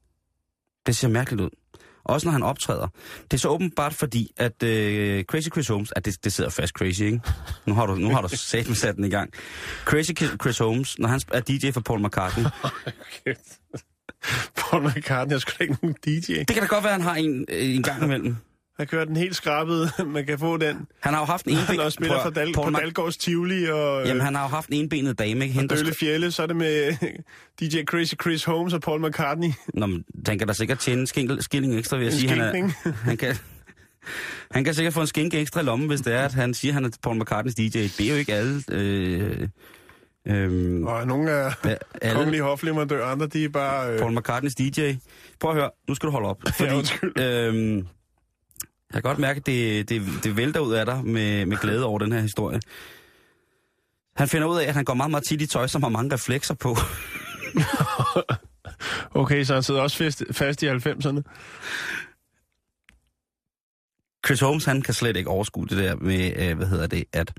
[0.85, 1.49] Det ser mærkeligt ud.
[2.07, 2.87] Også når han optræder.
[3.23, 6.73] Det er så åbenbart fordi, at øh, Crazy Chris Holmes, at det, det sidder fast
[6.73, 7.21] crazy, ikke?
[7.65, 9.33] Nu har du, nu har du sat sat den i gang.
[9.85, 12.45] Crazy Chris Holmes, når han er DJ for Paul McCartney,
[14.57, 16.33] Paul McCartney har sgu da ikke nogen DJ.
[16.33, 18.35] det kan da godt være, at han har en, øh, en gang imellem.
[18.77, 19.91] Han kører den helt skrabet.
[20.15, 20.87] Man kan få den.
[20.99, 21.85] Han har jo haft en Han enben...
[21.85, 24.69] også spiller for Dal- på Mac- Dalgårds Tivoli og Jamen, øh, han har jo haft
[24.69, 25.53] en enbenet dame, ikke?
[25.53, 26.31] Hende, der Dølle Fjelle.
[26.31, 26.93] Så er det med
[27.61, 29.49] DJ Crazy Chris Holmes og Paul McCartney.
[29.73, 32.39] Nå, men han kan da sikkert tjene en skilling, skilling ekstra at En sige, han
[32.41, 32.71] er,
[33.09, 33.35] han kan,
[34.51, 36.71] han kan sikkert få en skinke ekstra i lommen, hvis det er, at han siger,
[36.71, 37.63] at han er Paul McCartneys DJ.
[37.67, 38.63] Det er jo ikke alle...
[38.71, 39.47] Øh,
[40.27, 41.51] øh, Og nogle af
[42.01, 43.91] alle kongelige hofleverandører, andre de er bare...
[43.93, 44.91] Øh, Paul McCartneys DJ.
[45.39, 46.37] Prøv at høre, nu skal du holde op.
[46.57, 47.19] Fordi, undskyld.
[47.21, 47.87] øhm,
[48.93, 51.85] jeg kan godt mærke, at det, det, det vælter ud af dig med, med glæde
[51.85, 52.59] over den her historie.
[54.15, 56.13] Han finder ud af, at han går meget, meget tit i tøj, som har mange
[56.13, 56.75] reflekser på.
[59.21, 61.21] okay, så han sidder også fast, fast i 90'erne.
[64.25, 67.33] Chris Holmes, han kan slet ikke overskue det der med, øh, hvad hedder det, at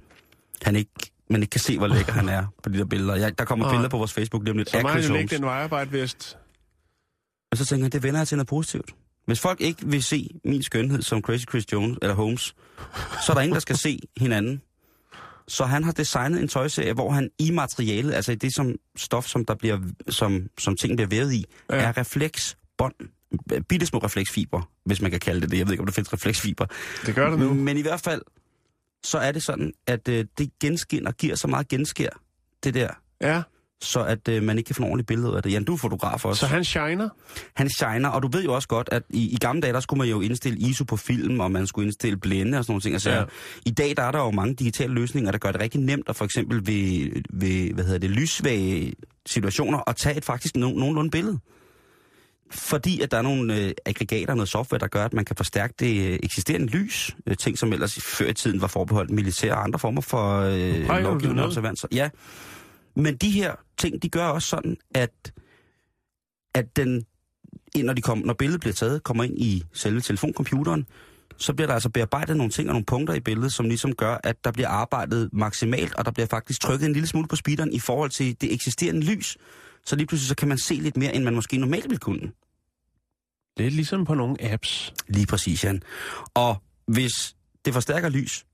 [0.63, 0.91] han ikke,
[1.31, 3.17] man ikke kan se, hvor lækker han er på de der billeder.
[3.17, 3.73] Jeg, der kommer Nej.
[3.73, 5.21] billeder på vores Facebook lige om lidt Så af må han Chris Holmes.
[5.21, 6.39] lægge den vejarbejde-vest.
[7.51, 8.91] Og så tænker jeg, det vender jeg til noget positivt.
[9.29, 12.55] Hvis folk ikke vil se min skønhed som Crazy Chris Jones, eller Holmes,
[13.27, 14.63] så er der ingen, der skal se hinanden.
[15.49, 19.27] Så han har designet en tøjserie, hvor han i materialet, altså i det som stof,
[19.27, 21.77] som, der bliver, som, som ting bliver vævet i, Ja.
[21.77, 22.95] er refleksbånd.
[23.69, 25.59] Bitte små refleksfiber, hvis man kan kalde det det.
[25.59, 26.67] Jeg ved ikke, om der findes refleksfiber.
[27.07, 27.55] Det gør det nu.
[27.55, 28.23] Men i hvert fald,
[29.05, 32.09] så er det sådan, at øh, det genskinner, giver så meget genskær,
[32.65, 32.89] det der,
[33.21, 33.43] Ja,
[33.81, 35.53] så at øh, man ikke kan få en ordentlig billede af det.
[35.53, 36.41] Jan, du er fotograf også.
[36.41, 37.09] så han shiner.
[37.55, 39.99] Han shiner, og du ved jo også godt, at i, i gamle dage, der skulle
[39.99, 42.95] man jo indstille ISO på film, og man skulle indstille blænde og sådan nogle ting.
[42.95, 43.25] Altså, Ja.
[43.67, 46.17] I dag, der er der jo mange digitale løsninger, der gør det rigtig nemt, at
[46.17, 48.93] for eksempel ved, ved hvad hedder det, lyssvage
[49.27, 51.39] situationer, at tage et faktisk no, nogenlunde billede.
[52.51, 55.75] Fordi at der er nogle øh, aggregater, noget software, der gør, at man kan forstærke
[55.79, 57.17] det øh, eksisterende lys.
[57.27, 61.03] Øh, ting, som ellers før i tiden var forbeholdt militær og andre former for øh,
[61.03, 61.89] lovgivende observanser.
[61.93, 62.09] Ja,
[62.99, 65.33] men de her ting, de gør også sådan, at,
[66.55, 67.07] at den,
[67.77, 70.87] når, de kom, når billedet bliver taget, kommer ind i selve telefoncomputeren,
[71.37, 74.19] så bliver der altså bearbejdet nogle ting og nogle punkter i billedet, som ligesom gør,
[74.25, 77.73] at der bliver arbejdet maksimalt, og der bliver faktisk trykket en lille smule på speederen
[77.73, 79.37] i forhold til det eksisterende lys.
[79.87, 82.33] Så lige pludselig så kan man se lidt mere, end man måske normalt ville kunne.
[83.57, 84.95] Det er ligesom på nogle apps.
[85.09, 85.83] Lige præcis, Jan.
[86.35, 86.57] Og
[86.87, 88.45] hvis det forstærker lys,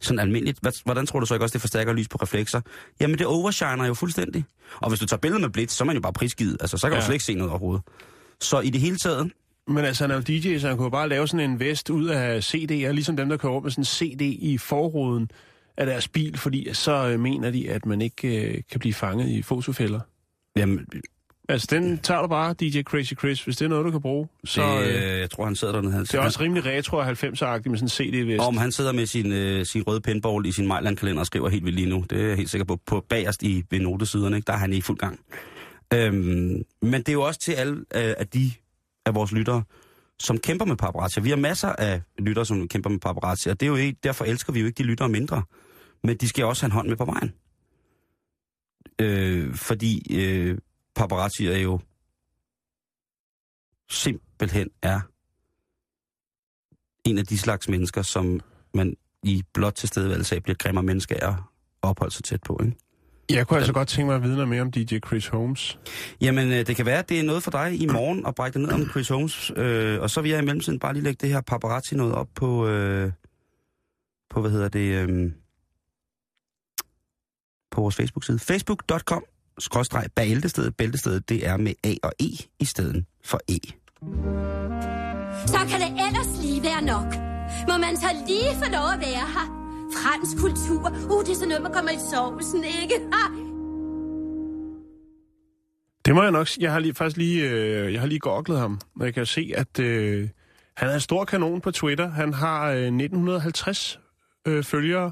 [0.00, 2.60] sådan almindeligt, hvordan tror du så ikke også, det forstærker lys på reflekser?
[3.00, 4.44] Jamen, det overshiner jo fuldstændig.
[4.76, 6.56] Og hvis du tager billeder med blitz, så er man jo bare prisgivet.
[6.60, 7.00] Altså, så kan ja.
[7.00, 7.84] Du slet ikke se noget overhovedet.
[8.40, 9.32] Så i det hele taget,
[9.68, 12.06] Men altså, han er jo DJ, så han kunne bare lave sådan en vest ud
[12.06, 15.30] af CD'er, ligesom dem, der kører rundt med sådan en CD i forruden
[15.76, 19.28] af deres bil, fordi så øh, mener de, at man ikke øh, kan blive fanget
[19.28, 20.00] i fotofælder.
[20.56, 20.86] jamen,
[21.48, 24.28] Altså, den tager du bare, DJ Crazy Chris, hvis det er noget, du kan bruge.
[24.44, 25.92] Så det, øh, jeg tror, han sidder dernede.
[25.92, 28.40] Han, det er også rimelig retro og 90'er-agtigt med sådan en CD-vest.
[28.40, 31.64] om han sidder med sin, øh, sin røde pinball i sin Mejland-kalender og skriver helt
[31.64, 32.04] vildt lige nu.
[32.10, 32.78] Det er jeg helt sikker på.
[32.86, 34.46] På bagerst i ved notesiderne, ikke?
[34.46, 35.20] der er han i fuld gang.
[35.94, 38.50] Øhm, men det er jo også til alle øh, af de
[39.06, 39.62] af vores lyttere,
[40.18, 41.20] som kæmper med paparazzi.
[41.20, 44.24] Vi har masser af lyttere, som kæmper med paparazzi, og det er jo ikke, derfor
[44.24, 45.42] elsker vi jo ikke de lyttere mindre.
[46.04, 47.32] Men de skal også have en hånd med på vejen.
[48.98, 50.58] Øh, fordi øh,
[50.96, 51.80] paparazzi er jo
[53.90, 55.00] simpelthen er
[57.04, 58.40] en af de slags mennesker, som
[58.74, 61.34] man i blot tilstedeværelse af bliver grimmere mennesker at
[61.82, 62.60] opholde sig tæt på.
[62.64, 62.76] Ikke?
[63.30, 65.78] Jeg kunne altså godt tænke mig at vide noget mere om DJ Chris Holmes.
[66.20, 68.58] Jamen, øh, det kan være, at det er noget for dig i morgen at brække
[68.58, 69.52] ned om Chris Holmes.
[69.56, 72.28] Øh, og så vil jeg i mellemtiden bare lige lægge det her paparazzi noget op
[72.34, 73.12] på, øh,
[74.30, 75.32] på hvad hedder det, øh,
[77.70, 78.38] på vores Facebook-side.
[78.38, 79.24] Facebook.com
[79.58, 80.76] skråstreg bæltestedet.
[80.76, 82.24] Bæltestedet, det er med A og E
[82.60, 83.58] i stedet for E.
[85.46, 87.14] Så kan det ellers lige være nok.
[87.68, 89.46] Må man så lige få lov at være her?
[90.02, 90.90] Fransk kultur.
[91.14, 92.94] Uh, det er sådan noget, man kommer i sovsen, ikke?
[93.12, 93.24] Ha!
[96.04, 96.64] Det må jeg nok sige.
[96.64, 99.52] Jeg har lige, faktisk lige, øh, jeg har lige goklet ham, og jeg kan se,
[99.56, 100.28] at øh,
[100.76, 102.10] han er en stor kanon på Twitter.
[102.10, 104.00] Han har øh, 1950
[104.48, 105.10] øh, følgere.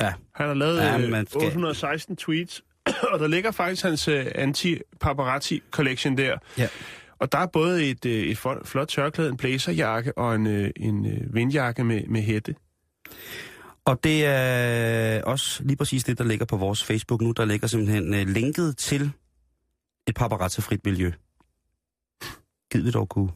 [0.00, 0.12] Ja.
[0.34, 2.62] Han har lavet Ja, øh, skal- 816 tweets,
[3.12, 6.38] og der ligger faktisk hans øh, anti-paparazzi-collection der.
[6.58, 6.68] Ja.
[7.18, 11.06] Og der er både et, øh, et flot, tørklæde, en blazerjakke og en, øh, en
[11.06, 12.54] øh, vindjakke med, med hætte.
[13.84, 17.32] Og det er også lige præcis det, der ligger på vores Facebook nu.
[17.32, 19.10] Der ligger simpelthen øh, linket til
[20.06, 21.12] et paparazzi-frit miljø.
[22.72, 23.30] Gid vi dog kunne,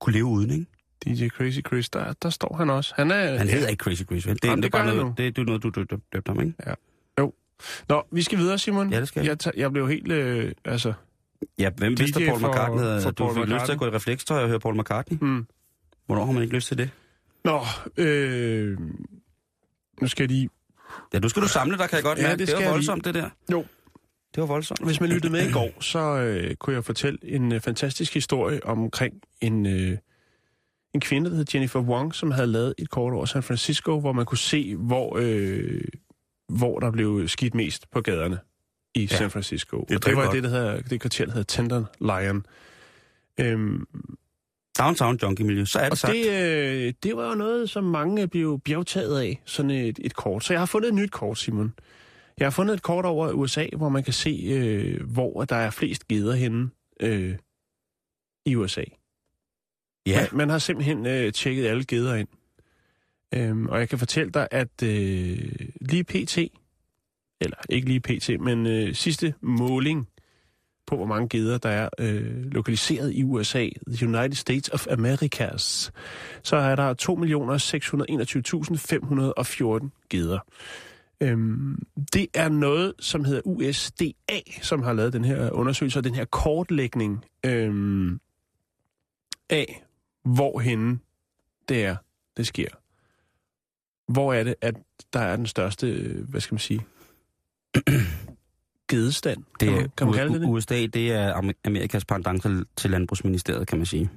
[0.00, 0.66] kunne leve uden, ikke?
[1.04, 2.92] DJ Crazy Chris, der, der står han også.
[2.96, 3.38] Han er...
[3.38, 4.34] Han hedder ikke Crazy Chris, vel?
[4.34, 6.40] Det, Jamen, det, det er bare noget, det, det er noget, du døbte døbt ham,
[6.40, 6.54] ikke?
[7.88, 8.92] Nå, vi skal videre, Simon.
[8.92, 9.38] Ja, det skal jeg.
[9.38, 10.12] tager- Jeg blev helt...
[10.12, 10.92] Øh, altså...
[11.58, 13.78] Ja, hvem DJ vidste, at Paul McCartney havde, for du Paul fik lyst til at
[13.78, 15.18] gå i reflekstøj og høre Paul McCartney?
[15.18, 15.46] Hmm.
[16.06, 16.90] Hvornår har man ikke lyst til det?
[17.44, 17.60] Nå,
[17.96, 18.78] øh,
[20.00, 20.48] nu skal jeg lige...
[21.14, 22.38] Ja, nu skal du samle dig, kan jeg godt Ja, mærke.
[22.38, 23.30] det Det, var jeg voldsomt, det der.
[23.52, 23.64] Jo.
[24.34, 24.84] Det var voldsomt.
[24.84, 28.66] Hvis man lyttede med i går, så øh, kunne jeg fortælle en øh, fantastisk historie
[28.66, 29.98] omkring en, øh,
[30.94, 34.12] en kvinde, der hed Jennifer Wong, som havde lavet et kort over San Francisco, hvor
[34.12, 35.80] man kunne se, hvor, øh,
[36.48, 38.38] hvor der blev skidt mest på gaderne
[38.94, 39.16] i ja.
[39.16, 39.84] San Francisco.
[39.88, 40.34] Det og det var godt.
[40.34, 42.46] det, der hedder, det kvarter, der hedder Tenderloin.
[43.40, 43.86] Øhm,
[44.78, 46.14] Downtown junkie miljø, så er det og sagt.
[46.14, 50.44] det, øh, det var jo noget, som mange blev bjergtaget af, sådan et, et kort.
[50.44, 51.74] Så jeg har fundet et nyt kort, Simon.
[52.38, 55.70] Jeg har fundet et kort over USA, hvor man kan se, øh, hvor der er
[55.70, 57.36] flest geder henne øh,
[58.46, 58.84] i USA.
[60.06, 62.28] Ja, Man, man har simpelthen øh, tjekket alle geder ind.
[63.34, 66.38] Øhm, og jeg kan fortælle dig, at øh, lige pt,
[67.40, 70.08] eller ikke lige pt, men øh, sidste måling
[70.86, 75.92] på, hvor mange geder der er øh, lokaliseret i USA, the United States of Americas,
[76.42, 76.94] så er der
[79.82, 80.38] 2.621.514 geder.
[81.20, 86.14] Øhm, det er noget, som hedder USDA, som har lavet den her undersøgelse og den
[86.14, 88.20] her kortlægning øhm,
[89.50, 89.84] af,
[90.24, 90.98] hvorhenne
[91.68, 91.96] det er,
[92.36, 92.68] det sker.
[94.08, 94.74] Hvor er det, at
[95.12, 96.80] der er den største, øh, hvad skal man sige,
[98.90, 99.44] gedestand?
[99.60, 100.48] det kan er, man, kan man kalde det det?
[100.48, 104.10] USA, det er Am- Amerikas pendant til, til Landbrugsministeriet, kan man sige.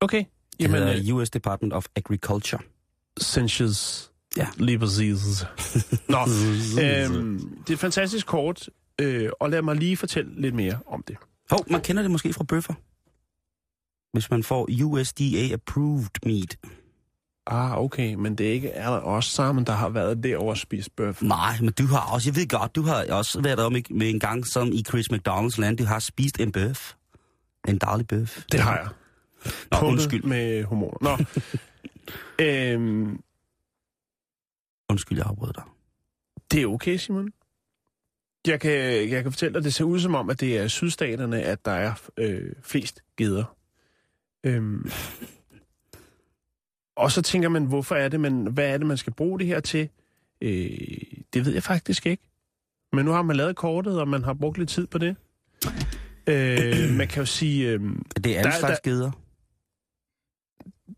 [0.00, 0.18] Okay.
[0.18, 0.26] Det
[0.60, 2.62] Jamen, hedder øh, US Department of Agriculture.
[3.20, 4.10] Census.
[4.36, 4.48] Ja.
[4.56, 5.44] Lige præcis.
[6.08, 6.18] Nå,
[6.82, 8.68] øhm, det er et fantastisk kort,
[9.00, 11.16] øh, og lad mig lige fortælle lidt mere om det.
[11.50, 12.74] Hov, man kender det måske fra bøffer.
[14.12, 16.56] Hvis man får USDA-approved meat.
[17.50, 20.56] Ah, okay, men det er ikke er der os sammen, der har været derovre og
[20.58, 21.22] spist bøf.
[21.22, 24.20] Nej, men du har også, jeg ved godt, du har også været om med en
[24.20, 26.94] gang som i Chris McDonald's land, du har spist en bøf.
[27.68, 28.44] En daglig bøf.
[28.52, 28.88] Det har jeg.
[29.70, 30.22] Nå, Pumpet undskyld.
[30.22, 30.96] med hormoner.
[31.00, 31.24] Nå.
[32.44, 33.20] øhm,
[34.90, 35.62] Undskyld, jeg afbrød dig.
[36.52, 37.28] det er okay, Simon.
[38.46, 38.72] Jeg kan,
[39.10, 41.72] jeg kan fortælle dig, det ser ud som om, at det er sydstaterne, at der
[41.72, 43.44] er øh, flest geder.
[44.44, 44.90] Øhm,
[46.98, 49.46] og så tænker man, hvorfor er det, man, hvad er det, man skal bruge det
[49.46, 49.88] her til?
[50.40, 50.70] Øh,
[51.34, 52.22] det ved jeg faktisk ikke.
[52.92, 55.16] Men nu har man lavet kortet, og man har brugt lidt tid på det.
[56.26, 57.80] Øh, man kan jo sige, øh,
[58.24, 59.10] Det er alle slags geder.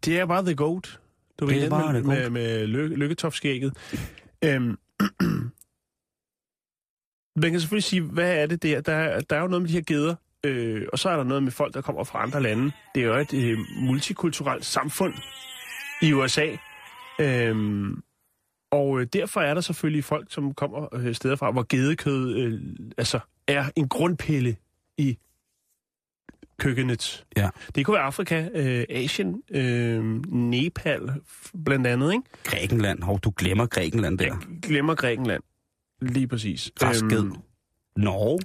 [0.04, 1.00] det er bare the goat.
[1.40, 2.32] Du Det ved, er bare med, med, goat.
[2.32, 3.76] med ly- lykketopskægget.
[4.44, 4.78] Øhm,
[7.42, 8.80] man kan selvfølgelig sige, hvad er det der?
[8.80, 11.24] Der er, der er jo noget med de her geder, øh, og så er der
[11.24, 12.72] noget med folk, der kommer fra andre lande.
[12.94, 15.14] Det er jo et øh, multikulturelt samfund
[16.02, 16.56] i USA.
[17.20, 18.02] Øhm,
[18.70, 22.60] og øh, derfor er der selvfølgelig folk, som kommer øh, steder fra, hvor gedekød øh,
[22.98, 24.56] altså er en grundpille
[24.98, 25.18] i
[26.58, 27.26] køkkenet.
[27.36, 27.48] Ja.
[27.74, 31.00] Det kunne være Afrika, øh, Asien, øh, Nepal
[31.64, 32.24] blandt andet, ikke?
[32.44, 33.02] Grækenland.
[33.02, 34.24] Hov, du glemmer Grækenland der.
[34.24, 35.42] Jeg glemmer Grækenland.
[36.02, 36.72] Lige præcis.
[36.78, 37.18] Græsk ged.
[37.18, 37.36] Øhm,
[37.96, 38.38] Norge.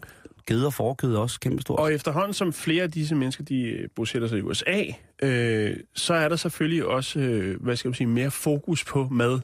[0.48, 1.80] Ged og også kæmpe stort.
[1.80, 4.84] og efterhånden som flere af disse mennesker, de øh, bosætter sig i USA,
[5.22, 9.40] øh, så er der selvfølgelig også, øh, hvad skal man sige, mere fokus på mad.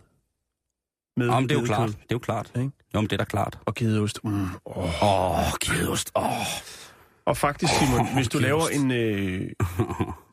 [1.18, 1.90] Med Jamen, det er jo klart.
[1.90, 2.52] Det er jo klart.
[2.56, 2.72] Ikke?
[2.96, 3.60] Jo, men det er da klart.
[3.66, 4.24] Og gedeost.
[4.24, 4.32] Mm,
[4.66, 5.04] åh.
[5.04, 6.12] Åh, oh, gedeost.
[6.16, 6.24] Åh.
[6.24, 6.46] Oh.
[7.26, 9.52] Og faktisk, Simon, hvis du laver en, øh,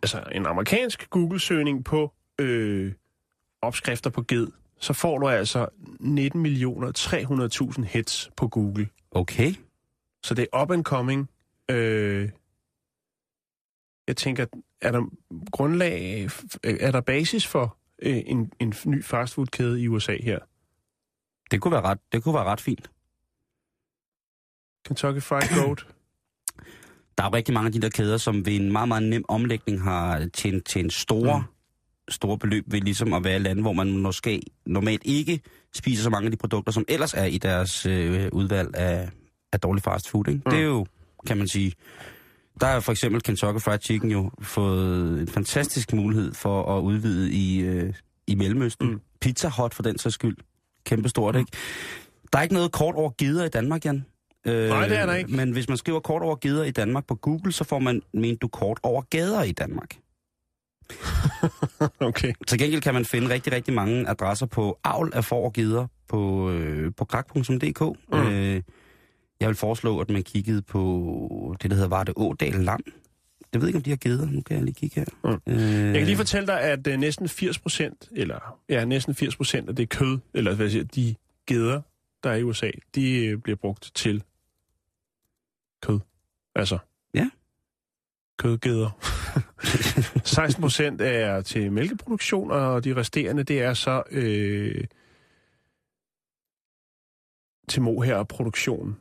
[0.03, 2.93] altså en amerikansk Google-søgning på øh,
[3.63, 4.47] opskrifter på ged,
[4.81, 5.67] så får du altså
[6.01, 6.93] 19 millioner
[7.79, 8.89] 300.000 hits på Google.
[9.11, 9.55] Okay.
[10.23, 11.31] Så det er up and coming.
[11.71, 12.31] Øh,
[14.07, 14.47] jeg tænker,
[14.81, 15.03] er der
[15.51, 16.25] grundlag,
[16.65, 20.39] er der basis for øh, en, en ny fastfoodkæde i USA her?
[21.51, 22.91] Det kunne være ret, det kunne være ret fint.
[24.85, 25.87] Kentucky Fried Goat.
[27.19, 29.83] Der er rigtig mange af de der kæder, som ved en meget, meget nem omlægning
[29.83, 31.47] har tjent, tjent store, mm.
[32.09, 35.41] store beløb ved ligesom at være et land, hvor man måske normalt ikke
[35.75, 39.11] spiser så mange af de produkter, som ellers er i deres øh, udvalg af,
[39.53, 40.29] af dårlig fast food.
[40.29, 40.43] Ikke?
[40.47, 40.51] Mm.
[40.51, 40.87] Det er jo,
[41.27, 41.73] kan man sige,
[42.61, 47.33] der er for eksempel Kentucky Fried Chicken jo fået en fantastisk mulighed for at udvide
[47.33, 47.95] i, øh,
[48.27, 48.91] i Mellemøsten.
[48.91, 49.01] Mm.
[49.21, 50.37] Pizza Hut for den sags skyld.
[50.85, 51.39] Kæmpestort, mm.
[51.39, 51.53] ikke?
[52.33, 54.05] Der er ikke noget kort over gider i Danmark, Jan.
[54.47, 55.37] Øh, Nej, det er der ikke.
[55.37, 58.37] Men hvis man skriver kort over gader i Danmark på Google, så får man, men
[58.37, 59.97] du kort over gader i Danmark.
[62.09, 62.33] okay.
[62.47, 65.87] Til gengæld kan man finde rigtig, rigtig mange adresser på avl af får og geder
[66.09, 67.81] på, øh, på krak.dk.
[68.13, 68.19] Mm.
[68.19, 68.63] Øh,
[69.41, 72.81] jeg vil foreslå, at man kiggede på det, der hedder Var det Ådal Lam.
[73.53, 74.27] Jeg ved ikke, om de har geder.
[74.27, 75.07] Nu kan jeg lige kigge her.
[75.25, 75.53] Mm.
[75.53, 79.37] Øh, jeg kan lige fortælle dig, at uh, næsten 80 procent, eller ja, næsten 80
[79.37, 81.15] procent af det kød, eller hvad siger, de
[81.47, 81.83] geder,
[82.25, 84.25] der er i USA, de uh, bliver brugt til
[85.83, 86.01] kød.
[86.55, 86.79] Altså.
[87.15, 87.31] Ja.
[88.39, 88.91] Kødgeder.
[90.25, 94.85] 16 procent er til mælkeproduktion, og de resterende, det er så øh,
[97.69, 98.97] til mohair-produktion.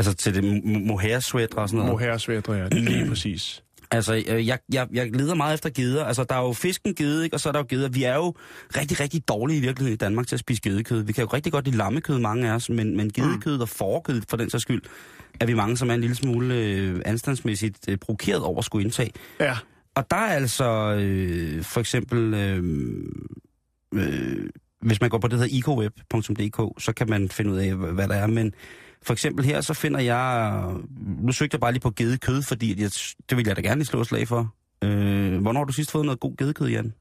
[0.00, 1.92] Altså til det mohair-sweater og sådan noget?
[1.92, 2.68] Mohair-sweater, ja.
[2.68, 3.62] Lige præcis.
[3.90, 6.04] Altså, øh, jeg, jeg, jeg leder meget efter geder.
[6.04, 7.36] Altså, der er jo fisken gede, ikke?
[7.36, 7.88] og så er der jo geder.
[7.88, 8.34] Vi er jo
[8.76, 11.02] rigtig, rigtig dårlige i virkeligheden i Danmark til at spise gedekød.
[11.02, 14.22] Vi kan jo rigtig godt lide lammekød, mange af os, men, men gedekød og forkød,
[14.28, 14.82] for den sags skyld,
[15.40, 18.84] er vi mange, som er en lille smule øh, anstandsmæssigt øh, provokeret over at skulle
[18.84, 19.10] indtage.
[19.40, 19.56] Ja.
[19.94, 22.64] Og der er altså øh, for eksempel, øh,
[23.94, 27.74] øh, hvis man går på det, der hedder ecoweb.dk, så kan man finde ud af,
[27.74, 28.54] hvad der er, men
[29.02, 30.64] for eksempel her, så finder jeg...
[30.98, 32.90] Nu søgte jeg bare lige på gedekød, fordi jeg,
[33.30, 34.54] det vil jeg da gerne lige slå slag for.
[34.84, 36.92] Øh, hvornår har du sidst fået noget god gedekød, Jan?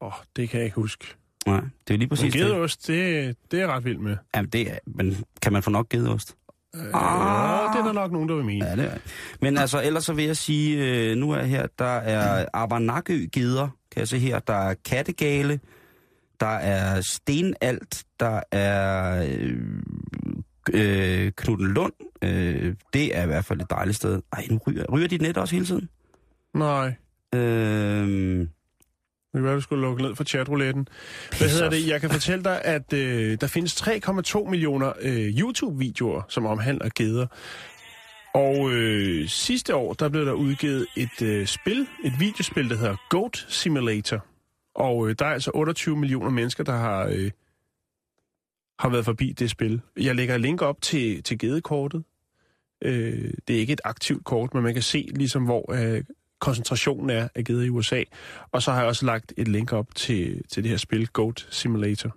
[0.00, 1.06] Åh, oh, det kan jeg ikke huske.
[1.46, 4.16] Nej, det er lige præcis men gedeost, det, det er jeg ret vild med.
[4.34, 6.36] Jamen, det er, men kan man få nok gedeost?
[6.74, 8.66] Øh, ah, det er der nok nogen, der vil mene.
[8.66, 8.98] Ja, det er.
[9.40, 13.68] Men altså, ellers så vil jeg sige, øh, nu er her, der er Abernakø geder,
[13.92, 14.38] kan jeg se her.
[14.38, 15.60] Der er kattegale,
[16.40, 19.62] der er stenalt, der er øh,
[20.72, 21.92] øh, Knuden Lund.
[22.22, 24.22] Øh, det er i hvert fald et dejligt sted.
[24.32, 25.88] Ej, nu ryger, ryger dit net også hele tiden?
[26.54, 26.94] Nej.
[27.34, 28.48] Øh,
[29.36, 30.88] det kan være, vi skulle lukke ned for chatrouletten.
[31.38, 31.88] Hvad hedder det?
[31.88, 37.26] Jeg kan fortælle dig, at øh, der findes 3,2 millioner øh, YouTube-videoer, som omhandler geder.
[38.34, 42.96] Og øh, sidste år, der blev der udgivet et øh, spil, et videospil, der hedder
[43.10, 44.26] Goat Simulator.
[44.74, 47.30] Og øh, der er altså 28 millioner mennesker, der har, øh,
[48.78, 49.80] har været forbi det spil.
[49.96, 52.04] Jeg lægger link op til, til gedekortet.
[52.82, 56.04] Øh, det er ikke et aktivt kort, men man kan se ligesom, hvor øh,
[56.40, 58.02] koncentrationen er af geder i USA.
[58.52, 61.46] Og så har jeg også lagt et link op til, til det her spil, Goat
[61.50, 62.16] Simulator.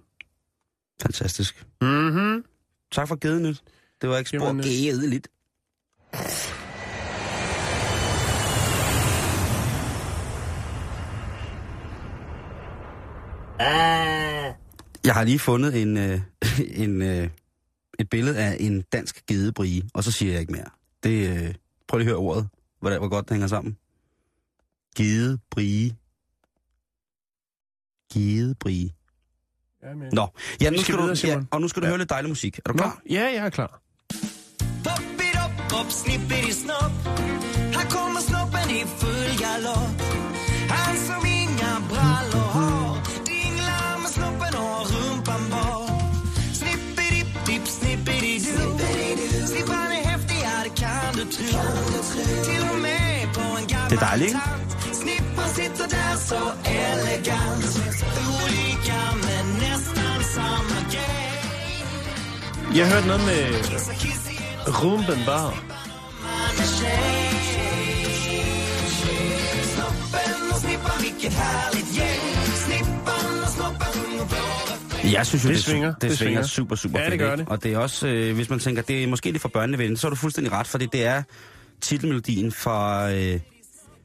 [1.01, 1.65] Fantastisk.
[1.81, 2.45] Mhm.
[2.91, 3.61] Tak for gedenyt.
[4.01, 5.27] Det var ikke spor øh, gedeligt.
[15.05, 16.19] Jeg har lige fundet en, øh,
[16.83, 17.29] en, øh,
[17.99, 20.69] et billede af en dansk gedebrie, og så siger jeg ikke mere.
[21.03, 21.55] Det, øh,
[21.87, 23.77] prøv lige at høre ordet, hvor, hvor godt det hænger sammen.
[24.95, 25.95] Gedebrie.
[28.13, 28.89] Gedebrie.
[29.83, 30.09] Ja, men...
[30.13, 30.27] Nå,
[30.61, 32.57] ja, nu skal skal, du, videre, ja, og nu skal du høre lidt dejlig musik.
[32.57, 33.01] Er du Nå, klar?
[33.09, 33.81] ja, jeg er klar.
[34.83, 36.93] Poppidop, op, snippidi snopp
[37.75, 39.18] Här kommer snoppen i full
[53.89, 54.39] Det är dejligt, ikke?
[55.01, 57.65] Snippan sitter där så elegant
[58.27, 61.29] Olika men nästan samma grej
[62.77, 63.41] Jeg hørte noget med
[64.83, 65.53] Rumben Bar.
[75.13, 76.43] Jeg synes jo, Det det, svinger, Det, det svinger svinger.
[76.47, 77.11] super, super Ja, fedt.
[77.11, 77.43] det gør ikke?
[77.43, 77.49] det.
[77.51, 80.07] Og det er også, øh, hvis man tænker, det er måske lidt for børnevenligt, så
[80.07, 81.23] er du fuldstændig ret, fordi det er
[81.81, 83.39] titelmelodien fra, øh,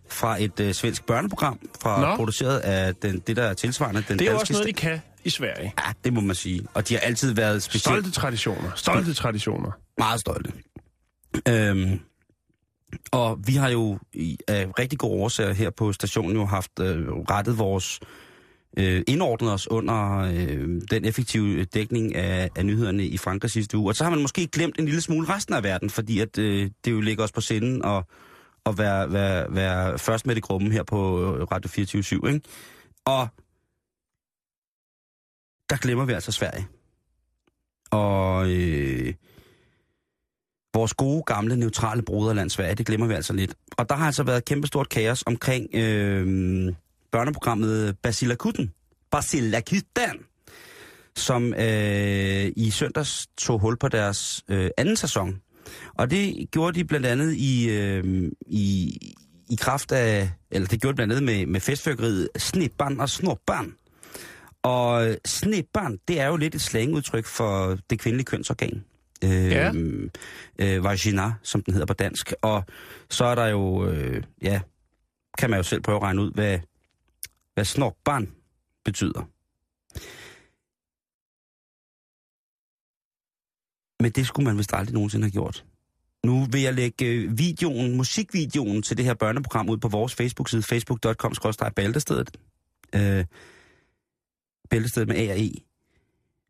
[0.09, 2.17] fra et øh, svensk børneprogram, fra, Nå.
[2.17, 4.05] produceret af den, det, der er tilsvarende.
[4.09, 5.73] Den Det er jo også noget, de kan i Sverige.
[5.87, 6.67] Ja, det må man sige.
[6.75, 8.71] Og de har altid været specielt Stolte traditioner.
[8.75, 9.71] Stolte traditioner.
[9.99, 10.53] meget stolte.
[11.49, 12.01] Øhm,
[13.13, 17.09] og vi har jo i, af rigtig gode årsager her på stationen jo haft øh,
[17.09, 18.01] rettet vores
[18.79, 23.91] øh, indordnet os under øh, den effektive dækning af, af nyhederne i Frankrig sidste uge.
[23.91, 26.71] Og så har man måske glemt en lille smule resten af verden, fordi at, øh,
[26.85, 28.07] det jo ligger os på sinden og,
[28.65, 32.41] og være, være, være først med i gruppen her på øh, Radio 24 ikke?
[33.05, 33.29] Og
[35.71, 36.67] der glemmer vi altså Sverige.
[37.91, 39.15] Og øh,
[40.75, 43.55] vores gode, gamle, neutrale broderland Sverige, det glemmer vi altså lidt.
[43.79, 46.75] Og der har altså været kæmpestort kaos omkring øh,
[47.12, 48.73] børneprogrammet Basilakutten.
[49.11, 50.19] Basilakutten!
[51.17, 55.41] Som øh, i søndags tog hul på deres øh, anden sæson.
[55.99, 58.99] Og det gjorde de blandt andet i, øh, i,
[59.51, 63.75] i kraft af, eller det gjorde de blandt andet med, med festfyrkeriet Snibban og Snorban.
[64.63, 68.85] Og øh, snibban, det er jo lidt et slangudtryk for det kvindelige kønsorgan.
[69.25, 69.73] Øh, Ja.
[70.59, 72.33] øh, vagina, som den hedder på dansk.
[72.43, 72.65] Og
[73.11, 74.61] så er der jo, øh, ja,
[75.39, 76.59] kan man jo selv prøve at regne ud, hvad,
[77.55, 78.33] hvad snorban
[78.85, 79.29] betyder.
[84.03, 85.65] Men det skulle man vist aldrig nogensinde have gjort.
[86.25, 90.62] Nu vil jeg lægge øh, videoen, musikvideoen til det her børneprogram ud på vores Facebook-side,
[90.62, 92.37] facebook.com-bæltestedet.
[92.95, 93.25] Øh,
[94.70, 95.51] bæltestedet med A og E.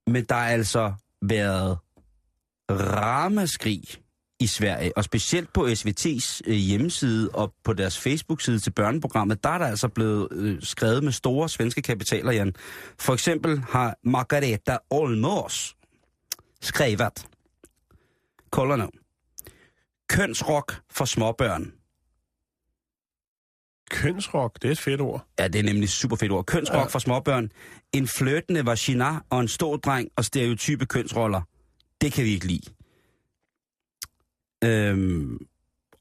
[0.07, 1.79] Men der er altså været
[2.71, 3.83] ramaskrig
[4.41, 9.51] i Sverige, og specielt på SVT's øh, hjemmeside og på deres Facebook-side til børneprogrammet, der
[9.51, 12.55] er der altså blevet øh, skrevet med store svenske kapitaler, Jan.
[12.99, 15.77] For eksempel har Margareta Olmos
[16.63, 17.27] skrevet,
[18.51, 18.89] kolder nu,
[20.09, 21.73] kønsrock for småbørn.
[23.91, 25.27] Kønsrock, det er et fedt ord.
[25.39, 26.47] Ja, det er nemlig super fedt ord.
[26.47, 26.85] Kønsrock Ja.
[26.87, 27.51] for småbørn.
[27.93, 31.41] En flirtende vagina og en stor dreng og stereotype kønsroller.
[32.01, 32.71] Det kan vi ikke lide.
[34.65, 35.39] Øhm,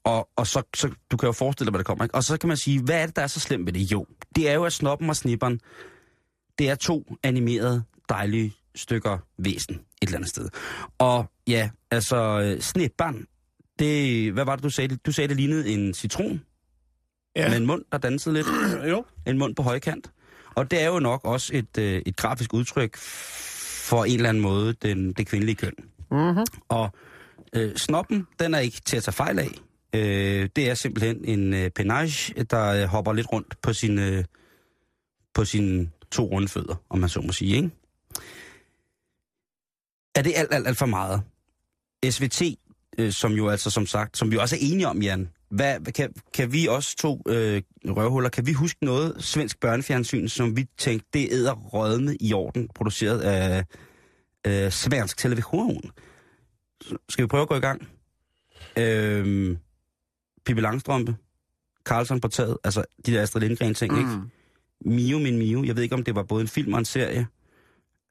[0.04, 2.04] og, og så, så, du kan jo forestille dig, hvad der kommer.
[2.04, 2.14] Ikke?
[2.14, 3.92] Og så kan man sige, hvad er det, der er så slemt ved det?
[3.92, 5.60] Jo, det er jo, at Snoppen og Snipperen,
[6.58, 10.48] det er to animerede, dejlige stykker væsen et eller andet sted.
[10.98, 13.26] Og ja, altså, øh, Snipperen,
[13.78, 14.96] det, hvad var det, du sagde?
[14.96, 16.42] Du sagde, det lignede en citron
[17.36, 18.46] Ja, med en mund, der dansede lidt
[18.90, 19.04] jo.
[19.26, 20.10] en mund på højkant.
[20.54, 24.42] Og det er jo nok også et, øh, et grafisk udtryk for en eller anden
[24.42, 25.72] måde den, det kvindelige køn.
[26.10, 26.44] Mm-hmm.
[26.68, 26.90] Og
[27.56, 29.50] øh, snoppen, den er ikke til at tage fejl af.
[29.94, 34.24] Øh, det er simpelthen en øh, penage, der øh, hopper lidt rundt på sine øh,
[35.34, 37.70] på sine to runde fødder, om man så må sige, ikke?
[40.14, 41.22] Er det alt, alt, alt for meget?
[42.10, 42.42] SVT,
[42.98, 46.12] øh, som jo altså som sagt, som vi også er enige om, Jan, hvad, kan,
[46.34, 51.08] kan vi også to øh, røvhuller, kan vi huske noget svensk børnefjernsyn, som vi tænkte,
[51.12, 53.64] det æder rødme i orden, produceret af
[54.46, 55.80] øh, svensk television?
[57.08, 57.88] Skal vi prøve at gå i gang?
[58.76, 59.56] Øh,
[60.46, 61.16] Pippi Langstrømpe,
[61.84, 63.98] Carlson på taget, altså de der Astrid Lindgren ting, mm.
[63.98, 64.10] ikke?
[64.84, 67.26] Mio min Mio, jeg ved ikke om det var både en film og en serie.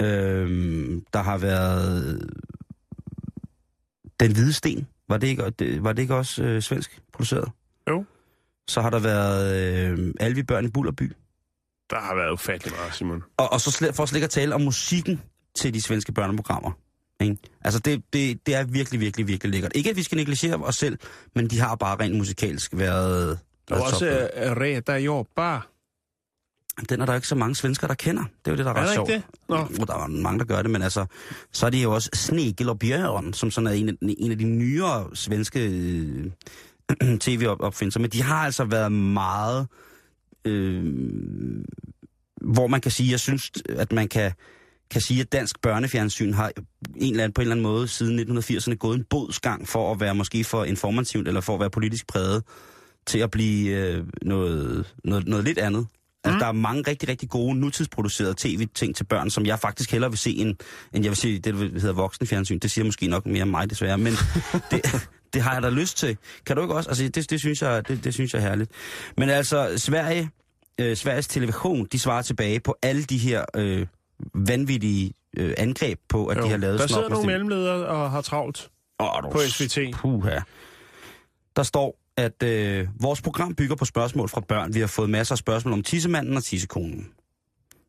[0.02, 2.20] Øh, der har været
[4.24, 5.44] Den Hvide Sten, var det ikke,
[5.84, 7.52] var det ikke også øh, svensk produceret?
[7.90, 8.06] Jo.
[8.68, 9.56] Så har der været
[9.90, 11.12] øh, Alvi Børn i Bullerby.
[11.90, 13.24] Der har været ufattelig meget, Simon.
[13.38, 15.22] Og, og så slet, for slet ikke at tale om musikken
[15.56, 16.72] til de svenske børneprogrammer.
[17.22, 17.38] Ikke?
[17.62, 19.72] Altså det, det, det er virkelig, virkelig, virkelig lækkert.
[19.76, 20.98] Ikke at vi skal negligere os selv,
[21.36, 23.40] men de har bare rent musikalsk været...
[23.70, 25.60] Der var også uh, Reda Jobba.
[26.90, 28.24] Den er der ikke så mange svensker, der kender.
[28.24, 29.10] Det er jo det, der er, Er ret sjovt.
[29.10, 29.24] det?
[29.50, 29.56] Nå.
[29.88, 31.06] Der er mange, der gør det, men altså,
[31.52, 34.38] så er det jo også Snegel og Bjørn, som sådan er en af, en af
[34.38, 36.32] de nyere svenske øh,
[37.20, 38.00] tv-opfindelser.
[38.00, 39.68] Men de har altså været meget,
[40.46, 40.84] øh,
[42.42, 44.32] hvor man kan sige, jeg synes, at man kan,
[44.92, 46.52] kan sige, at dansk børnefjernsyn har
[46.96, 50.00] en eller anden, på en eller anden måde siden 1980'erne gået en bodsgang for at
[50.00, 52.44] være måske for informativt, eller for at være politisk præget,
[53.06, 55.88] til at blive øh, noget, noget, noget lidt andet.
[56.24, 60.12] Altså, der er mange rigtig, rigtig gode nutidsproducerede tv-ting til børn, som jeg faktisk hellere
[60.12, 60.56] vil se, end,
[60.94, 62.60] end jeg vil se det, der hedder voksenfjernsyn.
[62.60, 64.14] Det siger måske nok mere om mig, desværre, men
[64.72, 66.18] det, det har jeg da lyst til.
[66.46, 66.90] Kan du ikke også?
[66.90, 68.72] Altså, det, det, synes, jeg, det, det synes jeg er herligt.
[69.18, 70.30] Men altså, Sverige,
[70.80, 73.88] øh, Sveriges Television, de svarer tilbage på alle de her øh,
[74.34, 76.44] vanvittige øh, angreb på, at Jo.
[76.44, 78.70] de har lavet Der sidder nogle mellemledere og har travlt.
[79.00, 79.78] Åh, på SVT.
[79.94, 80.40] Puha.
[81.56, 84.74] Der står, at øh, vores program bygger på spørgsmål fra børn.
[84.74, 87.12] Vi har fået masser af spørgsmål om tissemanden og tissekonen.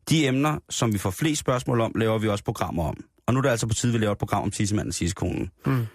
[0.09, 2.97] De emner, som vi får flest spørgsmål om, laver vi også programmer om.
[3.25, 5.49] Og nu er det altså på tide, vi laver et program om tissemanden og tissekonen.
[5.65, 5.85] Mm.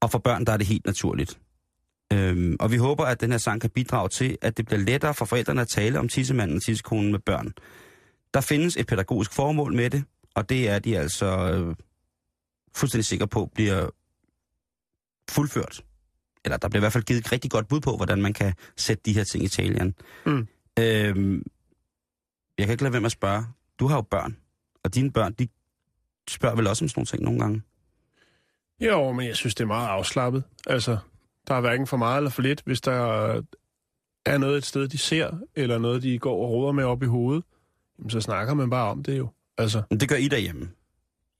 [0.00, 1.38] Og for børn, der er det helt naturligt.
[2.12, 5.14] Øhm, og vi håber, at den her sang kan bidrage til, at det bliver lettere
[5.14, 7.52] for forældrene at tale om tissemanden og tissekonen med børn.
[8.34, 10.04] Der findes et pædagogisk formål med det,
[10.34, 11.76] og det er de altså øh,
[12.76, 13.90] fuldstændig sikre på bliver
[15.30, 15.82] fuldført
[16.44, 18.54] eller der bliver i hvert fald givet et rigtig godt bud på, hvordan man kan
[18.76, 19.94] sætte de her ting i tale,
[20.26, 20.48] Mm.
[20.78, 21.42] Øhm,
[22.58, 23.44] jeg kan ikke lade være med at spørge.
[23.78, 24.36] Du har jo børn,
[24.84, 25.48] og dine børn, de
[26.28, 27.62] spørger vel også om sådan nogle ting nogle gange.
[28.80, 30.44] Jo, men jeg synes, det er meget afslappet.
[30.66, 30.98] Altså,
[31.48, 32.62] der er hverken for meget eller for lidt.
[32.66, 32.92] Hvis der
[34.26, 37.06] er noget et sted, de ser, eller noget, de går og råder med op i
[37.06, 37.44] hovedet,
[37.98, 39.28] jamen, så snakker man bare om det jo.
[39.58, 40.70] Altså, Men det gør I derhjemme.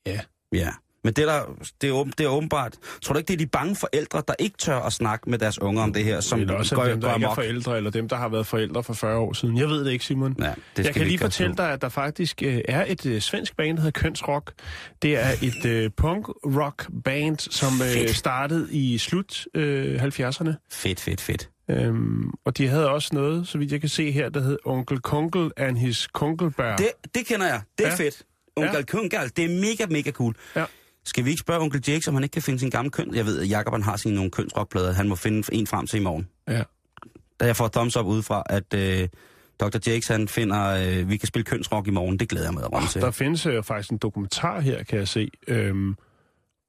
[0.07, 0.21] Ja.
[0.53, 0.71] Ja.
[1.05, 1.41] Men det, der,
[1.81, 2.77] det, er, det er åbenbart...
[3.03, 5.59] Tror du ikke, det er de bange forældre, der ikke tør at snakke med deres
[5.61, 7.77] unger om det her, som eller også går, går, dem, der går ikke er forældre,
[7.77, 9.59] eller dem, der har været forældre for 40 år siden.
[9.59, 10.37] Jeg ved det ikke, Simon.
[10.39, 13.57] Ja, det jeg kan lige fortælle dig, at der faktisk øh, er et øh, svensk
[13.57, 14.53] band, der hedder Kønsrock.
[15.03, 20.69] Det er et øh, punk-rock band, som øh, startede i slut øh, 70'erne.
[20.71, 21.49] Fedt, fedt, fedt.
[21.71, 24.99] Øhm, og de havde også noget, så vidt jeg kan se her, der hed Onkel
[25.01, 26.77] Kunkel and his Kunkelbær.
[26.77, 27.61] Det, det kender jeg.
[27.79, 27.97] Det er Ja.
[27.97, 28.23] fedt.
[28.57, 28.83] Onkel Ja.
[28.83, 30.35] Kungal, det er mega, mega cool.
[30.57, 30.65] Ja.
[31.05, 33.15] Skal vi ikke spørge onkel Jake, om han ikke kan finde sin gamle køn?
[33.15, 34.93] Jeg ved, at Jacob han har sine nogle kønsrockplader.
[34.93, 36.29] Han må finde en frem til i morgen.
[36.49, 36.63] Ja.
[37.41, 39.09] Da jeg får thumbs up udefra, at øh,
[39.61, 39.79] Dr.
[39.87, 42.19] Jakes han finder, øh, vi kan spille kønsrock i morgen.
[42.19, 43.01] Det glæder jeg mig at til.
[43.01, 45.95] Der findes øh, faktisk en dokumentar her, kan jeg se, øhm,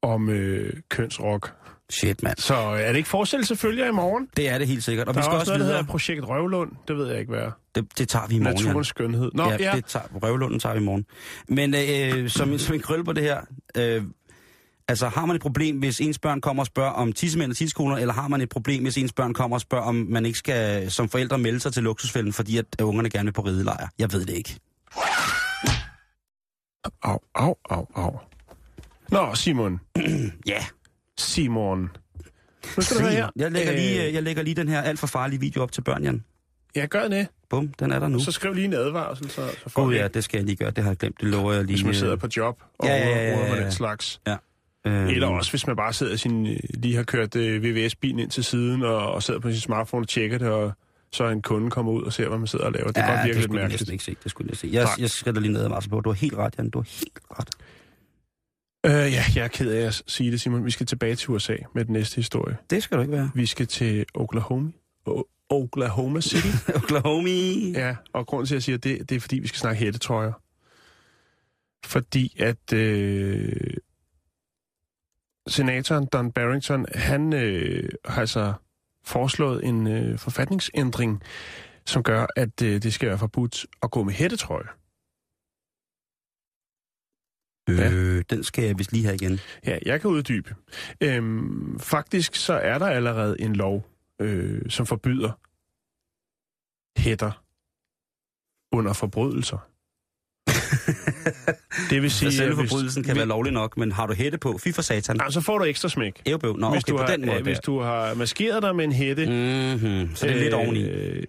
[0.02, 1.52] om øh, kønsrock.
[1.90, 2.38] Shit, mand.
[2.38, 4.28] Så øh, er det ikke forestillet selvfølgelig i morgen?
[4.36, 5.08] Det er det helt sikkert.
[5.08, 5.78] Og Der vi er skal også også noget, der videre.
[5.78, 6.70] hedder Projekt Røvlund.
[6.88, 7.50] Det ved jeg ikke, hvad er.
[7.74, 8.64] Det, det tager vi i morgen.
[8.64, 9.30] Naturens skønhed.
[9.34, 9.72] Nå, ja, ja.
[9.76, 11.06] det tager, røvlunden tager vi i morgen.
[11.48, 13.40] Men øh, som, som en krølle på det her,
[13.76, 14.02] øh,
[14.88, 17.96] altså har man et problem, hvis ens børn kommer og spørger om tissemænd og tissekoner,
[17.96, 20.90] eller har man et problem, hvis ens børn kommer og spørger, om man ikke skal
[20.90, 23.88] som forældre melde sig til luksusfælden, fordi at ungerne gerne vil på ridelejr?
[23.98, 24.58] Jeg ved det ikke.
[27.02, 28.18] Au, au, au, au.
[29.08, 29.80] Nå, Simon.
[30.46, 30.64] Ja.
[31.18, 31.90] Simon.
[32.76, 33.28] Nu skal du høre her.
[33.36, 35.80] Jeg lægger, lige, Øh, jeg lægger lige den her alt for farlige video op til
[35.82, 36.24] børn, Jan.
[36.74, 37.26] Jeg gør det.
[37.50, 38.18] Bum, den er der nu.
[38.18, 40.70] Så skriv lige en advarsel, så, så får vi ja, det skal jeg lige gøre.
[40.70, 41.20] Det har jeg glemt.
[41.20, 41.76] Det lover jeg lige.
[41.76, 44.36] hvis man sidder øh, på job og Ja, ja, ja, ja, ja, ja, ja, ja.
[44.84, 45.08] Den slags.
[45.10, 48.30] øh, Eller også, hvis man bare sidder sin, øh, lige har kørt øh, VVS-bilen ind
[48.30, 50.72] til siden, og, og sidder på sin smartphone og tjekker det, og
[51.12, 52.86] så en kunde kommer ud og ser, hvad man sidder og laver.
[52.88, 53.80] Det ja, godt virke det skulle jeg mærkeligt.
[53.80, 54.16] næsten ikke se.
[54.22, 54.68] Det skulle jeg se.
[54.72, 54.92] Jeg, Nej.
[54.98, 56.00] jeg skrider lige ned Marcel på.
[56.00, 56.70] Du har helt ret, Jan.
[56.70, 57.48] Du har helt ret.
[58.86, 60.64] Øh, ja, jeg er ked af at sige det, Simon.
[60.64, 62.56] Vi skal tilbage til USA med den næste historie.
[62.70, 63.30] Det skal du ikke være.
[63.34, 64.70] Vi skal til Oklahoma.
[65.08, 66.46] O- Oklahoma City.
[66.76, 67.30] Oklahoma.
[67.74, 70.32] ja, og grunden til, at jeg siger det, det er, fordi vi skal snakke hættetrøjer.
[71.86, 73.52] Fordi at øh,
[75.48, 78.54] senatoren Don Barrington, han øh, har altså
[79.04, 81.22] foreslået en øh, forfatningsændring,
[81.86, 84.68] som gør, at øh, det skal være forbudt at gå med hættetrøje.
[87.68, 89.38] Øh, den skal jeg vist lige have igen.
[89.66, 90.54] Ja, jeg kan uddybe.
[91.00, 93.86] Øhm, faktisk så er der allerede en lov,
[94.20, 95.32] øh, som forbyder
[97.00, 97.42] hætter
[98.72, 99.71] under forbrydelser.
[101.90, 104.06] det vil Så sige, selve at hvis- forbrydelsen kan vi- være lovlig nok, men har
[104.06, 104.58] du hætte på?
[104.58, 105.16] Fy for satan.
[105.16, 106.22] Nej, så får du ekstra smæk.
[106.26, 106.56] Ævbøv.
[106.56, 107.38] Nå, hvis, okay, du på har, den måde.
[107.38, 110.14] øh, hvis du har maskeret dig med en hætte, Mm-hmm.
[110.16, 110.82] Så det er lidt oveni.
[110.88, 111.22] øh,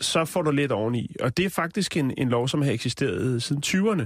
[0.00, 1.16] så får du lidt oveni.
[1.20, 4.04] Og det er faktisk en, en lov, som har eksisteret siden 20'erne.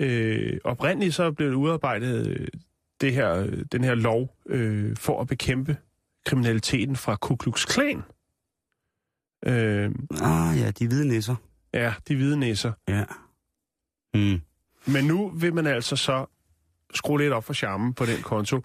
[0.00, 2.48] Øh, oprindeligt så blev det udarbejdet øh,
[3.00, 5.76] det her, øh, den her lov øh, for at bekæmpe
[6.26, 8.02] kriminaliteten fra Ku Klux Klan.
[9.46, 9.90] Øh,
[10.22, 11.34] Ah ja, de hvide nisser.
[11.74, 12.72] ja, de hvide næser.
[12.88, 13.04] Ja.
[14.14, 14.40] Mm.
[14.86, 16.26] Men nu vil man altså så
[16.94, 18.60] skrue lidt op for charmen på den konto,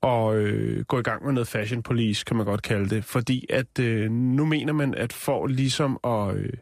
[0.00, 3.04] og øh, gå i gang med noget fashion police, kan man godt kalde det.
[3.04, 6.52] Fordi at øh, nu mener man, at for ligesom at øh,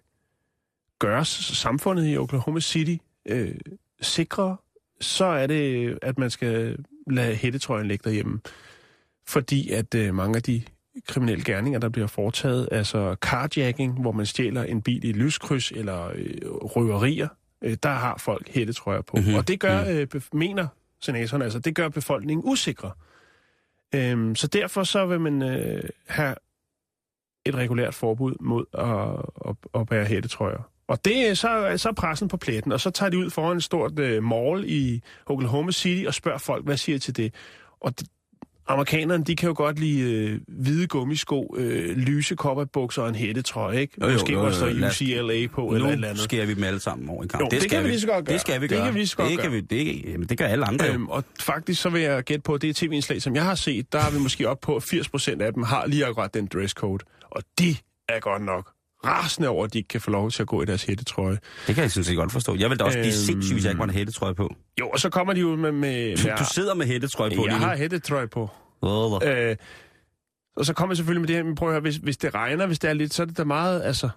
[0.98, 2.96] gøre samfundet i Oklahoma City
[3.28, 3.54] øh,
[4.00, 4.56] sikre,
[5.00, 6.76] så er det, at man skal
[7.10, 8.40] lade hættetrøjen ligge derhjemme.
[9.26, 10.62] Fordi at øh, mange af de
[11.06, 15.72] kriminelle gerninger, der bliver foretaget, altså carjacking, hvor man stjæler en bil i et lyskryds,
[15.72, 17.28] eller øh, røverier,
[17.64, 19.16] øh, der har folk hættetrøjer på.
[19.16, 19.38] Mhm, Mm-hmm.
[19.38, 20.66] Og det gør, øh, bef- mener
[21.00, 22.90] senatoren, altså, det gør befolkningen usikre.
[23.94, 26.34] Øhm, så derfor så vil man øh, have
[27.46, 30.68] et regulært forbud mod at, at, at bære hættetrøjer.
[30.86, 33.56] Og det er så, så er pressen på pletten, og så tager de ud foran
[33.56, 37.34] et stort øh, mall i Oklahoma City og spørger folk, hvad siger I til det?
[37.80, 38.21] Og d-
[38.68, 43.80] amerikanerne, de kan jo godt lide øh, hvide gummisko, øh, lyse kopperbukser og en hættetrøje,
[43.80, 43.94] ikke?
[44.00, 46.10] Jo, jo, Måske jo, jo, også der lad os- UCLA på, eller et eller Nu
[46.10, 46.22] andet.
[46.24, 47.42] skærer vi dem alle sammen over i kamp.
[47.42, 48.32] Jo, det skal kan vi lige så godt gøre.
[48.32, 48.84] Det skal vi Det gøre.
[48.84, 49.44] kan vi lige så godt det gøre.
[49.46, 50.92] Kan vi, det, jamen, det gør alle andre jo.
[50.92, 53.92] Øhm, og faktisk så vil jeg gætte på, at det tv-indslag, som jeg har set,
[53.92, 57.04] der er vi måske op på, at 80% af dem har lige akkurat den dresscode.
[57.30, 57.76] Og de
[58.08, 58.70] er godt nok
[59.06, 61.38] rasende over, at de ikke kan få lov til at gå i deres hættetrøje.
[61.66, 62.56] Det kan jeg sådan set godt forstå.
[62.56, 64.54] Jeg vil da også blive Øhm, sindssyg, hvis jeg ikke var en hættetrøje på.
[64.80, 65.72] Jo, og så kommer de jo med...
[65.72, 68.50] med, Du, med du sidder med hættetrøje på jeg lige har hættetrøje på.
[68.82, 69.56] Åh, Øh,
[70.56, 72.34] og så kommer jeg selvfølgelig med det her, men prøv at høre, hvis, hvis det
[72.34, 74.08] regner, hvis det er lidt, så er det da meget, altså,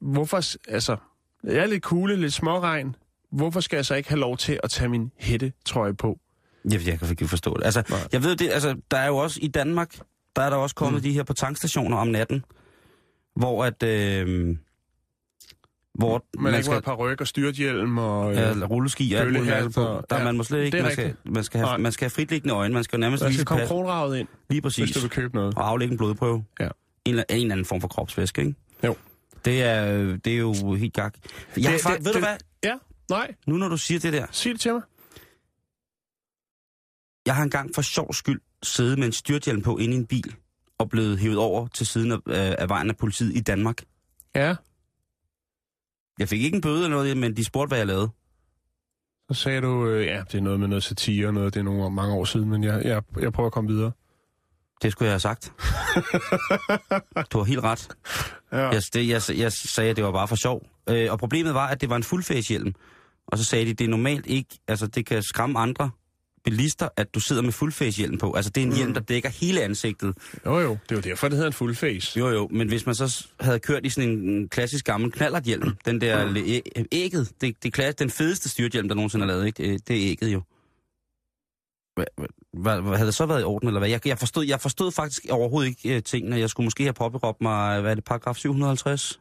[0.00, 0.36] hvorfor,
[0.68, 0.96] altså,
[1.42, 2.96] det er lidt kugle, lidt småregn,
[3.32, 6.18] hvorfor skal jeg så ikke have lov til at tage min hættetrøje på?
[6.70, 7.64] Jeg, jeg kan ikke forstå det.
[7.64, 7.98] Altså, Nej.
[8.12, 9.98] jeg ved det, altså, der er jo også i Danmark,
[10.36, 11.02] der er der også kommet mm.
[11.02, 12.44] de her på tankstationer om natten,
[13.36, 13.82] hvor at...
[13.82, 14.56] Øh,
[15.94, 16.78] hvor Man, man skal...
[16.78, 18.30] et par ryg og styrthjelm og...
[18.30, 19.80] Øh, Ja, rulleski og alt muligt på.
[20.10, 21.76] Der ja, man må slet ikke, man skal, man, skal have, Nej.
[21.76, 23.68] man skal have fritliggende øjne, man skal nærmest vise skal komme pas.
[23.68, 24.94] kronravet ind, Lige hvis præcis.
[24.94, 25.54] du vil købe noget.
[25.54, 26.44] Og aflægge en blodprøve.
[26.60, 26.64] Ja.
[26.64, 26.70] En,
[27.06, 28.54] eller- en eller anden form for kropsvæske, ikke?
[28.84, 28.96] Jo.
[29.44, 31.14] Det er, det er jo helt gak.
[31.56, 32.36] Jeg Det- faktisk, det- ved du det- hvad?
[32.64, 32.74] Ja,
[33.10, 34.26] nej, Nu når du siger det der.
[34.30, 34.82] sig det til mig.
[37.26, 40.34] Jeg har engang for sjov skyld siddet med en styrthjelm på inde i en bil
[40.78, 43.82] og blevet hævet over til siden af, øh, af vejen af politiet i Danmark.
[44.34, 44.54] Ja,
[46.18, 48.08] Jeg fik ikke en bøde eller noget, men de spurgte, hvad jeg lavede.
[49.32, 51.64] så sagde du, øh, ja, det er noget med noget satire og noget, det er
[51.64, 53.92] nogle mange år siden, men jeg, jeg, jeg prøver at komme videre.
[54.82, 55.52] Det skulle jeg have sagt.
[57.32, 57.88] du har helt ret.
[58.52, 58.68] Ja.
[58.68, 60.66] Jeg, det, jeg, jeg sagde, at det var bare for sjov.
[60.88, 62.72] Øh, og problemet var, at det var en fuldfacehjelm.
[63.26, 65.90] Og så sagde de, det er normalt ikke, altså det kan skræmme andre
[66.44, 68.32] bilister, at du sidder med fuldfacehjelm på.
[68.32, 70.14] Altså det er en hjelm, der dækker hele ansigtet.
[70.46, 72.18] Jo, jo, det er jo derfor, det hedder en full face.
[72.18, 76.00] Jo jo, men hvis man så havde kørt i sådan en klassisk gammel knallerthjelm, den
[76.00, 79.78] der æ- ægget, det, det er den fedeste styrthjelm, der nogensinde er lavet, ikke?
[79.88, 80.42] Det, er ægget jo.
[81.94, 82.04] Hvad,
[82.52, 83.88] hvad, havde det så været i orden, eller hvad?
[83.88, 86.36] Jeg, jeg, forstod, jeg forstod faktisk overhovedet ikke uh, tingene.
[86.38, 89.20] Jeg skulle måske have påberåbt mig, hvad er det, paragraf 750?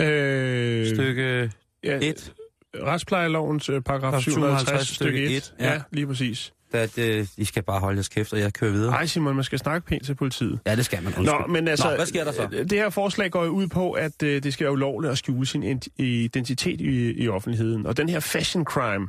[0.00, 1.52] Øh, Stykke
[1.84, 2.32] ja, 1.
[2.74, 5.54] Retsplejelovens øh, paragraf 750 stykke 1.
[5.60, 5.72] ja.
[5.72, 6.52] Ja, lige præcis.
[6.72, 8.92] At, uh, I skal bare holde jeres kæft, og jeg kører videre.
[8.94, 10.60] Ej, Simon, man skal snakke pænt til politiet.
[10.66, 11.14] Ja, det skal man.
[11.18, 11.40] Undskyld.
[11.40, 12.48] Nå, men altså, Nå, hvad sker der så?
[12.50, 15.46] Det her forslag går jo ud på, at øh, det skal være ulovligt at skjule
[15.46, 17.86] sin identitet i, i offentligheden.
[17.86, 19.08] Og den her fashion crime,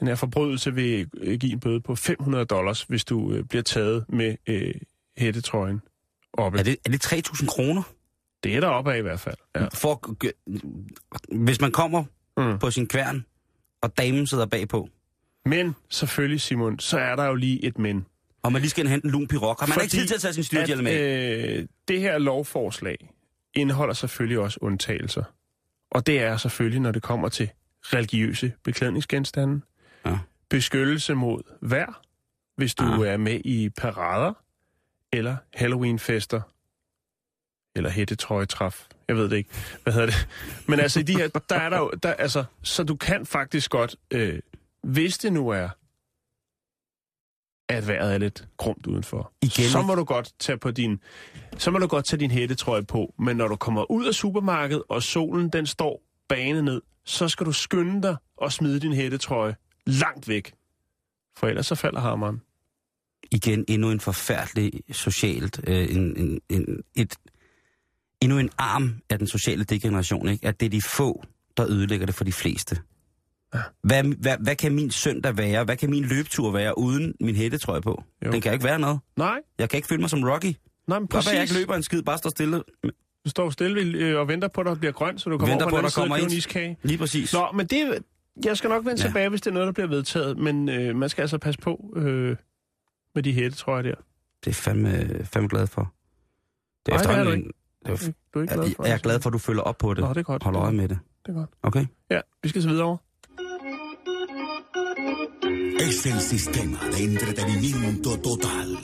[0.00, 3.62] den her forbrydelse vil øh, give en bøde på 500 dollars, hvis du øh, bliver
[3.62, 4.74] taget med øh,
[5.18, 5.80] hættetrøjen
[6.32, 6.58] oppe.
[6.58, 7.82] Er det, er det 3.000 kroner?
[8.44, 9.36] det er der oppe af i hvert fald.
[9.56, 9.66] Ja.
[9.74, 10.14] For,
[11.34, 12.04] hvis man kommer
[12.36, 12.58] Mm.
[12.58, 13.24] på sin kværn,
[13.82, 14.88] og damen sidder bagpå,
[15.44, 18.06] Men selvfølgelig, Simon, så er der jo lige et men.
[18.42, 20.20] og man lige skal hente en lun pirok, har man Fordi ikke tid til at
[20.20, 21.58] tage sin styrthjelm at, af?
[21.58, 23.10] øh, det her lovforslag
[23.54, 25.24] indeholder selvfølgelig også undtagelser.
[25.90, 27.50] Og det er selvfølgelig, når det kommer til
[27.84, 29.60] religiøse beklædningsgenstande,
[30.06, 30.18] Ja.
[30.50, 32.02] beskyttelse mod vejr,
[32.56, 33.08] hvis du Ah.
[33.08, 34.32] er med i parader,
[35.12, 36.40] eller Halloweenfester,
[37.76, 38.86] eller hættetrøjetræf.
[39.08, 39.50] Jeg ved det ikke.
[39.82, 40.28] Hvad hedder det?
[40.68, 43.70] Men altså i de her, der er der jo, der, altså, så du kan faktisk
[43.70, 44.40] godt, øh,
[44.82, 45.68] hvis det nu er,
[47.68, 51.00] at vejret er lidt grumt udenfor, Igen, så må du godt tage på din,
[51.58, 53.14] så må du godt tage din hættetrøje på.
[53.18, 57.46] Men når du kommer ud af supermarkedet, og solen den står bane ned, så skal
[57.46, 60.54] du skynde dig og smide din hættetrøje langt væk.
[61.36, 62.42] For ellers så falder hammeren.
[63.30, 67.14] Igen endnu en forfærdelig socialt, øh, en, en, en, et,
[68.24, 70.46] endnu en arm af den sociale degeneration, ikke?
[70.48, 71.24] At det er de få,
[71.56, 72.78] der ødelægger det for de fleste.
[73.54, 73.60] Ja.
[73.82, 75.64] Hvad, hvad, hvad kan min søndag være?
[75.64, 78.02] Hvad kan min løbetur være uden min hættetrøje på?
[78.26, 78.32] Jo.
[78.32, 78.98] Den kan ikke være noget.
[79.16, 80.44] Nej, Jeg kan ikke føle mig som Rocky.
[80.88, 81.56] nej, men Godt være, jeg præcis.
[81.56, 82.62] ikke løber en skid, bare står stille.
[83.24, 85.64] Du står stille øh, og venter på, at der bliver grønt, så du kommer Venter
[85.66, 86.76] over på, på, at der kommer en iskage.
[86.82, 87.32] Lige præcis.
[87.32, 87.98] Nå, men det,
[88.44, 89.08] jeg skal nok vende Ja.
[89.08, 90.38] tilbage, hvis det er noget, der bliver vedtaget.
[90.38, 92.36] Men øh, man skal altså passe på øh,
[93.14, 93.94] med de hættetrøjer der.
[94.44, 95.92] Det er fandme, fandme glad for.
[96.86, 97.50] Det er Nej, det er en-
[97.92, 99.78] er, Du er ikke glad jeg, for jeg er glad for, at du følger op
[99.78, 100.04] på det.
[100.04, 100.42] Nå, det er godt.
[100.42, 100.98] Hold øje med det.
[101.26, 101.50] Det er godt.
[101.62, 101.86] Okay?
[102.10, 102.98] Ja, vi skal så videre over.
[105.80, 108.78] Es el sistema de entretenimiento total,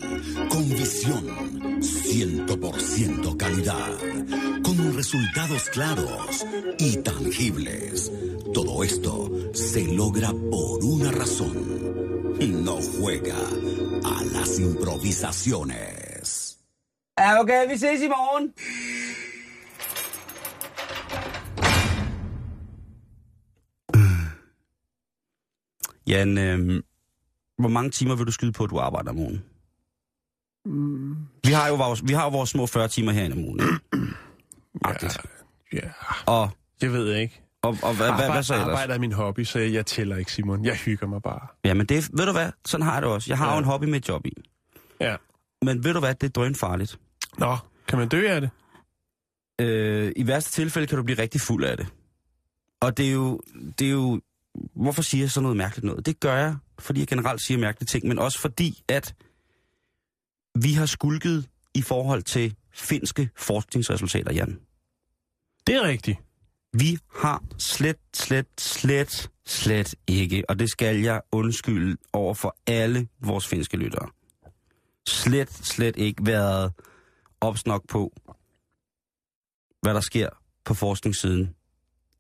[0.51, 1.25] con visión,
[1.81, 3.99] 100% calidad,
[4.63, 6.47] con resultados claros
[6.79, 8.13] y tangibles.
[8.53, 11.81] Todo esto se logra por una razón.
[12.41, 13.37] No juega
[14.05, 16.10] a las improvisaciones.
[17.21, 18.53] Ja, okay, vi ses i morgen.
[26.07, 26.83] Jan, øh,
[27.59, 29.43] hvor mange timer vil du skyde på, at du arbejder om ugen?
[30.65, 31.17] Mm,
[31.47, 33.61] Vi har jo vores, vi har jo vores små 40 timer herinde om ugen.
[34.85, 35.19] Agtigt.
[35.73, 35.81] ja,
[36.27, 36.51] Og,
[36.83, 37.41] jeg ved ikke.
[37.63, 38.69] og, og hvad, hvad, hvad så ellers?
[38.69, 40.65] Arbejde er min hobby, så jeg tæller ikke, Simon.
[40.65, 41.47] Jeg hygger mig bare.
[41.65, 43.31] Ja, men det, ved du hvad, sådan har jeg det også.
[43.31, 43.53] Jeg har Ja.
[43.53, 44.33] jo en hobby med et job i.
[45.01, 45.17] Ja.
[45.63, 46.99] Men ved du hvad, det er drønfarligt.
[47.41, 47.57] Nå,
[47.89, 48.51] kan man dø af det?
[49.61, 51.87] Øh, I værste tilfælde kan du blive rigtig fuld af det.
[52.81, 53.41] Og det er jo,
[53.79, 54.21] det er jo,
[54.75, 56.07] hvorfor siger jeg så noget mærkeligt noget?
[56.07, 59.15] Det gør jeg, fordi jeg generelt siger mærkelige ting, men også fordi, at
[60.55, 64.61] vi har skulket i forhold til finske forskningsresultater, Jan.
[65.67, 66.19] Det er rigtigt.
[66.73, 73.09] Vi har slet, slet, slet, slet ikke, og det skal jeg undskylde over for alle
[73.21, 74.09] vores finske lyttere.
[75.09, 76.73] Slet, slet ikke været
[77.41, 78.13] opsnok på,
[79.83, 80.29] hvad der sker
[80.65, 81.55] på forskningssiden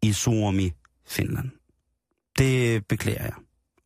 [0.03, 0.73] i Suomi,
[1.07, 1.51] Finland.
[2.39, 3.35] Det beklager jeg.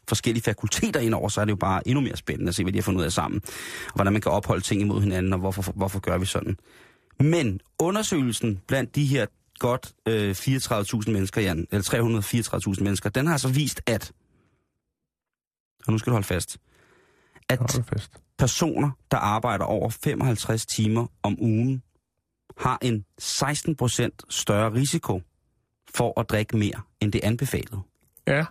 [0.09, 2.79] forskellige fakulteter indover, så er det jo bare endnu mere spændende at se, hvad de
[2.79, 3.41] har fundet ud af sammen.
[3.87, 6.57] Og hvordan man kan opholde ting imod hinanden, og hvorfor, hvorfor gør vi sådan.
[7.21, 9.27] Men undersøgelsen blandt de her
[9.59, 14.12] godt øh, 34.000 mennesker, Jan, eller 334.000 mennesker, den har så vist, at,
[15.87, 16.59] og nu skal du holde fast,
[17.49, 18.11] at Hold fast.
[18.39, 21.83] personer, der arbejder over 55 timer om ugen,
[22.59, 25.22] har en 16% større risiko
[25.95, 27.81] for at drikke mere, end det anbefalede.
[28.26, 28.45] Ja.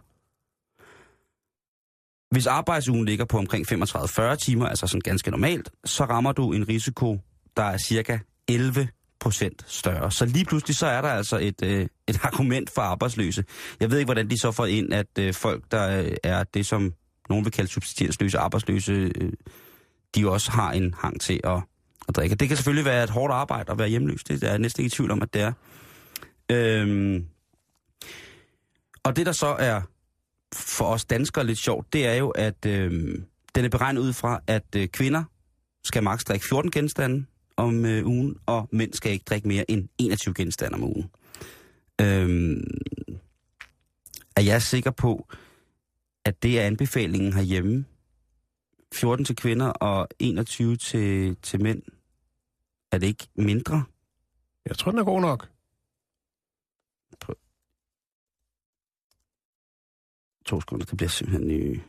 [2.32, 6.68] Hvis arbejdsugen ligger på omkring 35-40 timer, altså sådan ganske normalt, så rammer du en
[6.70, 7.20] risiko,
[7.58, 8.88] der er cirka 11
[9.20, 10.12] procent større.
[10.12, 13.44] Så lige pludselig så er der altså et, øh, et argument for arbejdsløse.
[13.80, 16.66] Jeg ved ikke, hvordan de så får ind, at øh, folk, der øh, er det,
[16.66, 16.94] som
[17.30, 19.34] nogen vil kalde subsidieringsløse arbejdsløse, øh,
[20.16, 21.62] de også har en hang til at,
[22.08, 22.36] at drikke.
[22.36, 24.24] Det kan selvfølgelig være et hårdt arbejde at være hjemløs.
[24.24, 25.54] Det er jeg næsten ikke i tvivl om, at det er.
[26.52, 27.26] Øhm,
[29.04, 29.82] og det, der så er
[30.56, 32.92] for os danskere lidt sjovt, det er jo, at øh,
[33.56, 35.24] den er beregnet ud fra, at øh, kvinder
[35.84, 37.26] skal maks drikke 14 genstande
[37.58, 41.10] om øh, ugen, og mænd skal ikke drikke mere end 21 genstande om ugen.
[42.02, 42.64] Øhm,
[44.36, 45.28] er jeg sikker på,
[46.26, 47.86] at det er anbefalingen herhjemme?
[48.94, 51.84] 14 til kvinder og 21 til, til mænd.
[52.92, 53.84] Er det ikke mindre?
[54.66, 55.50] Jeg tror, den er god nok.
[60.46, 61.80] To sekunder, det bliver simpelthen ny.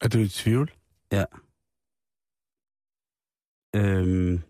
[0.00, 0.72] Er du i tvivl?
[1.12, 1.24] Ja.
[3.76, 4.42] Øhm.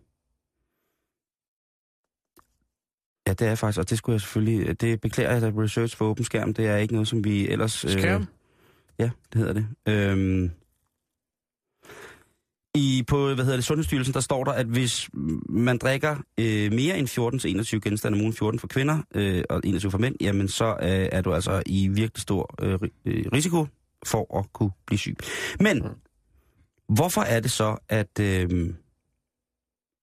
[3.26, 6.04] Ja, det er faktisk, og det skulle jeg selvfølgelig, det beklager jeg, at research for
[6.04, 7.72] åben skærm, det er ikke noget, som vi ellers...
[7.72, 8.26] Skærm?
[8.98, 9.66] Ja, det hedder det.
[9.88, 10.50] Øhm,
[12.76, 15.10] i, på, hvad hedder det, Sundhedsstyrelsen, der står der, at hvis
[15.48, 17.08] man drikker øh, mere end
[17.76, 21.08] 14-21 genstande om ugen, 14 for kvinder øh, og 21 for mænd, jamen så øh,
[21.12, 23.66] er du altså i virkelig stor øh, øh, risiko
[24.06, 25.16] for at kunne blive syg.
[25.60, 26.94] Men Mm.
[26.94, 28.74] hvorfor er det så, at, øh,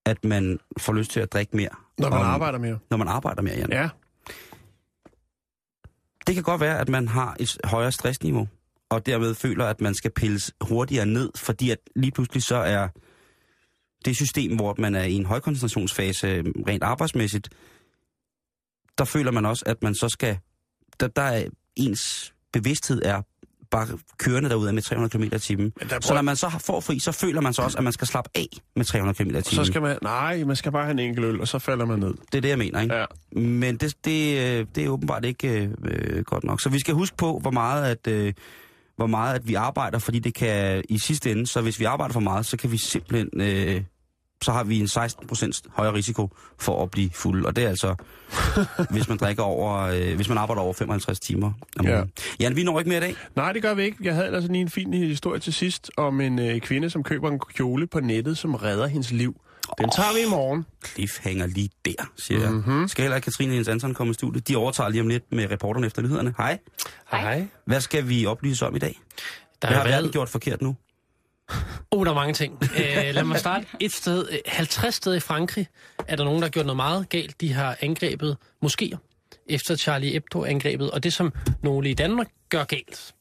[0.06, 1.70] at man får lyst til at drikke mere?
[1.98, 2.80] Når man om- arbejder mere.
[2.90, 3.72] Når man arbejder mere, Jan.
[3.72, 3.90] Ja.
[6.28, 8.48] Det kan godt være, at man har et højere stressniveau,
[8.92, 12.88] og dermed føler, at man skal pilles hurtigere ned, fordi at lige pludselig så er
[14.06, 17.50] det system, hvor man er i en højkoncentrationsfase øh, rent arbejdsmæssigt,
[18.98, 20.38] der føler man også, at man så skal...
[21.00, 23.22] Der, der er ens bevidsthed er
[23.72, 23.88] bare
[24.18, 25.74] kørende derude med 300 km i timen.
[26.02, 28.30] Så når man så får fri, så føler man så også, at man skal slappe
[28.36, 29.44] af med 300 km i timen.
[29.44, 29.98] Så skal man...
[30.02, 32.14] Nej, man skal bare have en enkelt øl, og så falder man ned.
[32.32, 32.96] Det er det, jeg mener, ikke?
[32.96, 33.06] Ja.
[33.40, 36.62] Men det, det, øh, det er åbenbart ikke øh, øh, godt nok.
[36.62, 38.34] Så vi skal huske på, hvor meget, at, øh,
[39.02, 42.14] hvor meget at vi arbejder, fordi det kan i sidste ende, så hvis vi arbejder
[42.14, 43.82] for meget, så kan vi simpelthen, øh,
[44.44, 46.30] så har vi en 16% højere risiko
[46.60, 47.46] for at blive fuld.
[47.46, 47.96] Og det er altså,
[48.94, 52.04] hvis man drikker over, øh, hvis man arbejder over 55 timer om Ja.
[52.40, 53.16] Jan, vi når ikke mere i dag.
[53.36, 53.98] Nej, det gør vi ikke.
[54.04, 57.32] Jeg havde altså lige en fin historie til sidst om en øh, kvinde, som køber
[57.32, 59.36] en kjole på nettet, som redder hendes liv.
[59.78, 60.66] Den tager vi i morgen.
[60.86, 62.50] Cliffhanger lige der, siger jeg.
[62.52, 62.58] Mhm.
[62.58, 62.88] Mm-hmm.
[62.88, 64.48] Skal heller ikke Katrine Jens Anton komme i studiet.
[64.48, 66.34] De overtager lige om lidt med reporterne efter nyhederne.
[66.38, 66.60] Hej.
[67.12, 67.48] Hej.
[67.66, 69.00] Hvad skal vi oplyse om i dag?
[69.62, 70.12] Der Hvad har verden været...
[70.12, 70.76] gjort forkert nu?
[71.92, 72.60] Oh, der er mange ting.
[72.64, 74.28] Øh, lad mig starte et sted.
[74.32, 75.68] Øh, 50 steder i Frankrig
[76.08, 77.42] er der nogen, der har gjort noget meget galt.
[77.42, 78.98] De har angrebet moskéer
[79.50, 80.92] efter Charlie Hebdo-angrebet.
[80.92, 83.14] Og det, som nogle i Danmark gør galt,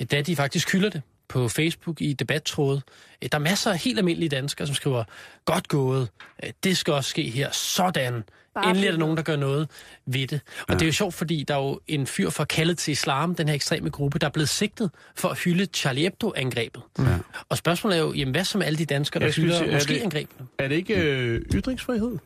[0.00, 1.02] øh, da de faktisk hylder det
[1.32, 2.82] på Facebook i debattrådet.
[3.22, 5.04] Øh, Der er masser af helt almindelige danskere, som skriver,
[5.44, 6.08] godt gået,
[6.44, 8.24] øh, det skal også ske her, sådan.
[8.54, 9.68] Bare Endelig er der nogen, der gør noget
[10.06, 10.40] ved det.
[10.60, 10.74] Og ja.
[10.74, 13.48] det er jo sjovt, fordi der er jo en fyr fra kaldet til islam, den
[13.48, 16.82] her ekstreme gruppe, der er blevet sigtet for at hylde Charlie Hebdo-angrebet.
[16.98, 17.04] Ja.
[17.48, 19.70] Og spørgsmålet er jo, jamen hvad med alle de danskere, der Jeg hylder sige, er
[19.70, 20.46] det- måske angrebene?
[20.58, 22.18] Er det ikke øh, ytringsfrihed?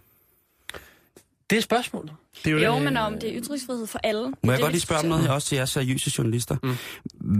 [1.51, 2.13] Det er spørgsmålet.
[2.45, 2.83] Det er jo, Jo, det.
[2.83, 4.23] men om det er ytringsfrihed for alle.
[4.23, 6.57] Må er jeg godt lige spørge om noget her også til jer seriøse journalister?
[6.63, 6.77] Mm.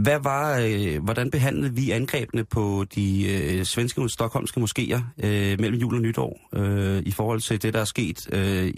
[0.03, 5.59] Hvad var, øh, hvordan behandlede vi angrebene på de øh, svenske og stokholmske moskéer øh,
[5.59, 8.69] mellem jul og nytår øh, i forhold til det, der er sket øh, i,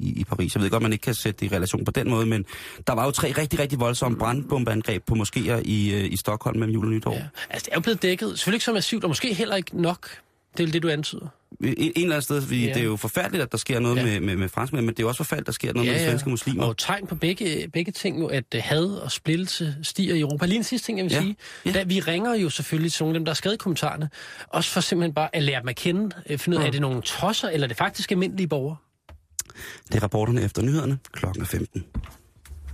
[0.00, 0.54] i, i Paris?
[0.54, 2.44] Jeg ved godt, man ikke kan sætte det i relation på den måde, men
[2.86, 6.74] der var jo tre rigtig, rigtig voldsomme brandbombeangreb på moskéer i, øh, i Stockholm mellem
[6.74, 7.14] jul og nytår.
[7.14, 7.22] Ja.
[7.50, 8.28] Altså, det er jo blevet dækket.
[8.38, 10.08] Selvfølgelig ikke så massivt, og måske heller ikke nok.
[10.56, 11.26] Det er det, du antyder.
[11.60, 12.66] En, en eller anden sted, fordi Ja.
[12.68, 12.74] ja.
[12.74, 14.00] det er jo forfærdeligt, at der sker noget Ja.
[14.04, 14.06] ja.
[14.06, 15.98] med, med, med franskmænd, men det er jo også forfærdeligt, at der sker noget med
[16.00, 16.64] de svenske muslimer.
[16.64, 20.46] Og tegn på begge, begge ting jo, at uh, had og splittelse stiger i Europa.
[20.46, 21.20] Lige en sidste ting, jeg vil Ja.
[21.20, 21.36] sige.
[21.66, 21.72] Ja.
[21.72, 24.10] Da vi ringer jo selvfølgelig til nogle af dem, der er skrevet kommentarerne.
[24.48, 26.10] Også for simpelthen bare at lære dem at kende.
[26.30, 26.68] øh, Finde ud af, Mm.
[26.68, 28.76] er det nogle tosser, eller er det faktisk almindelige borgere?
[29.88, 31.84] Det er rapporterne efter nyhederne klokken er 15.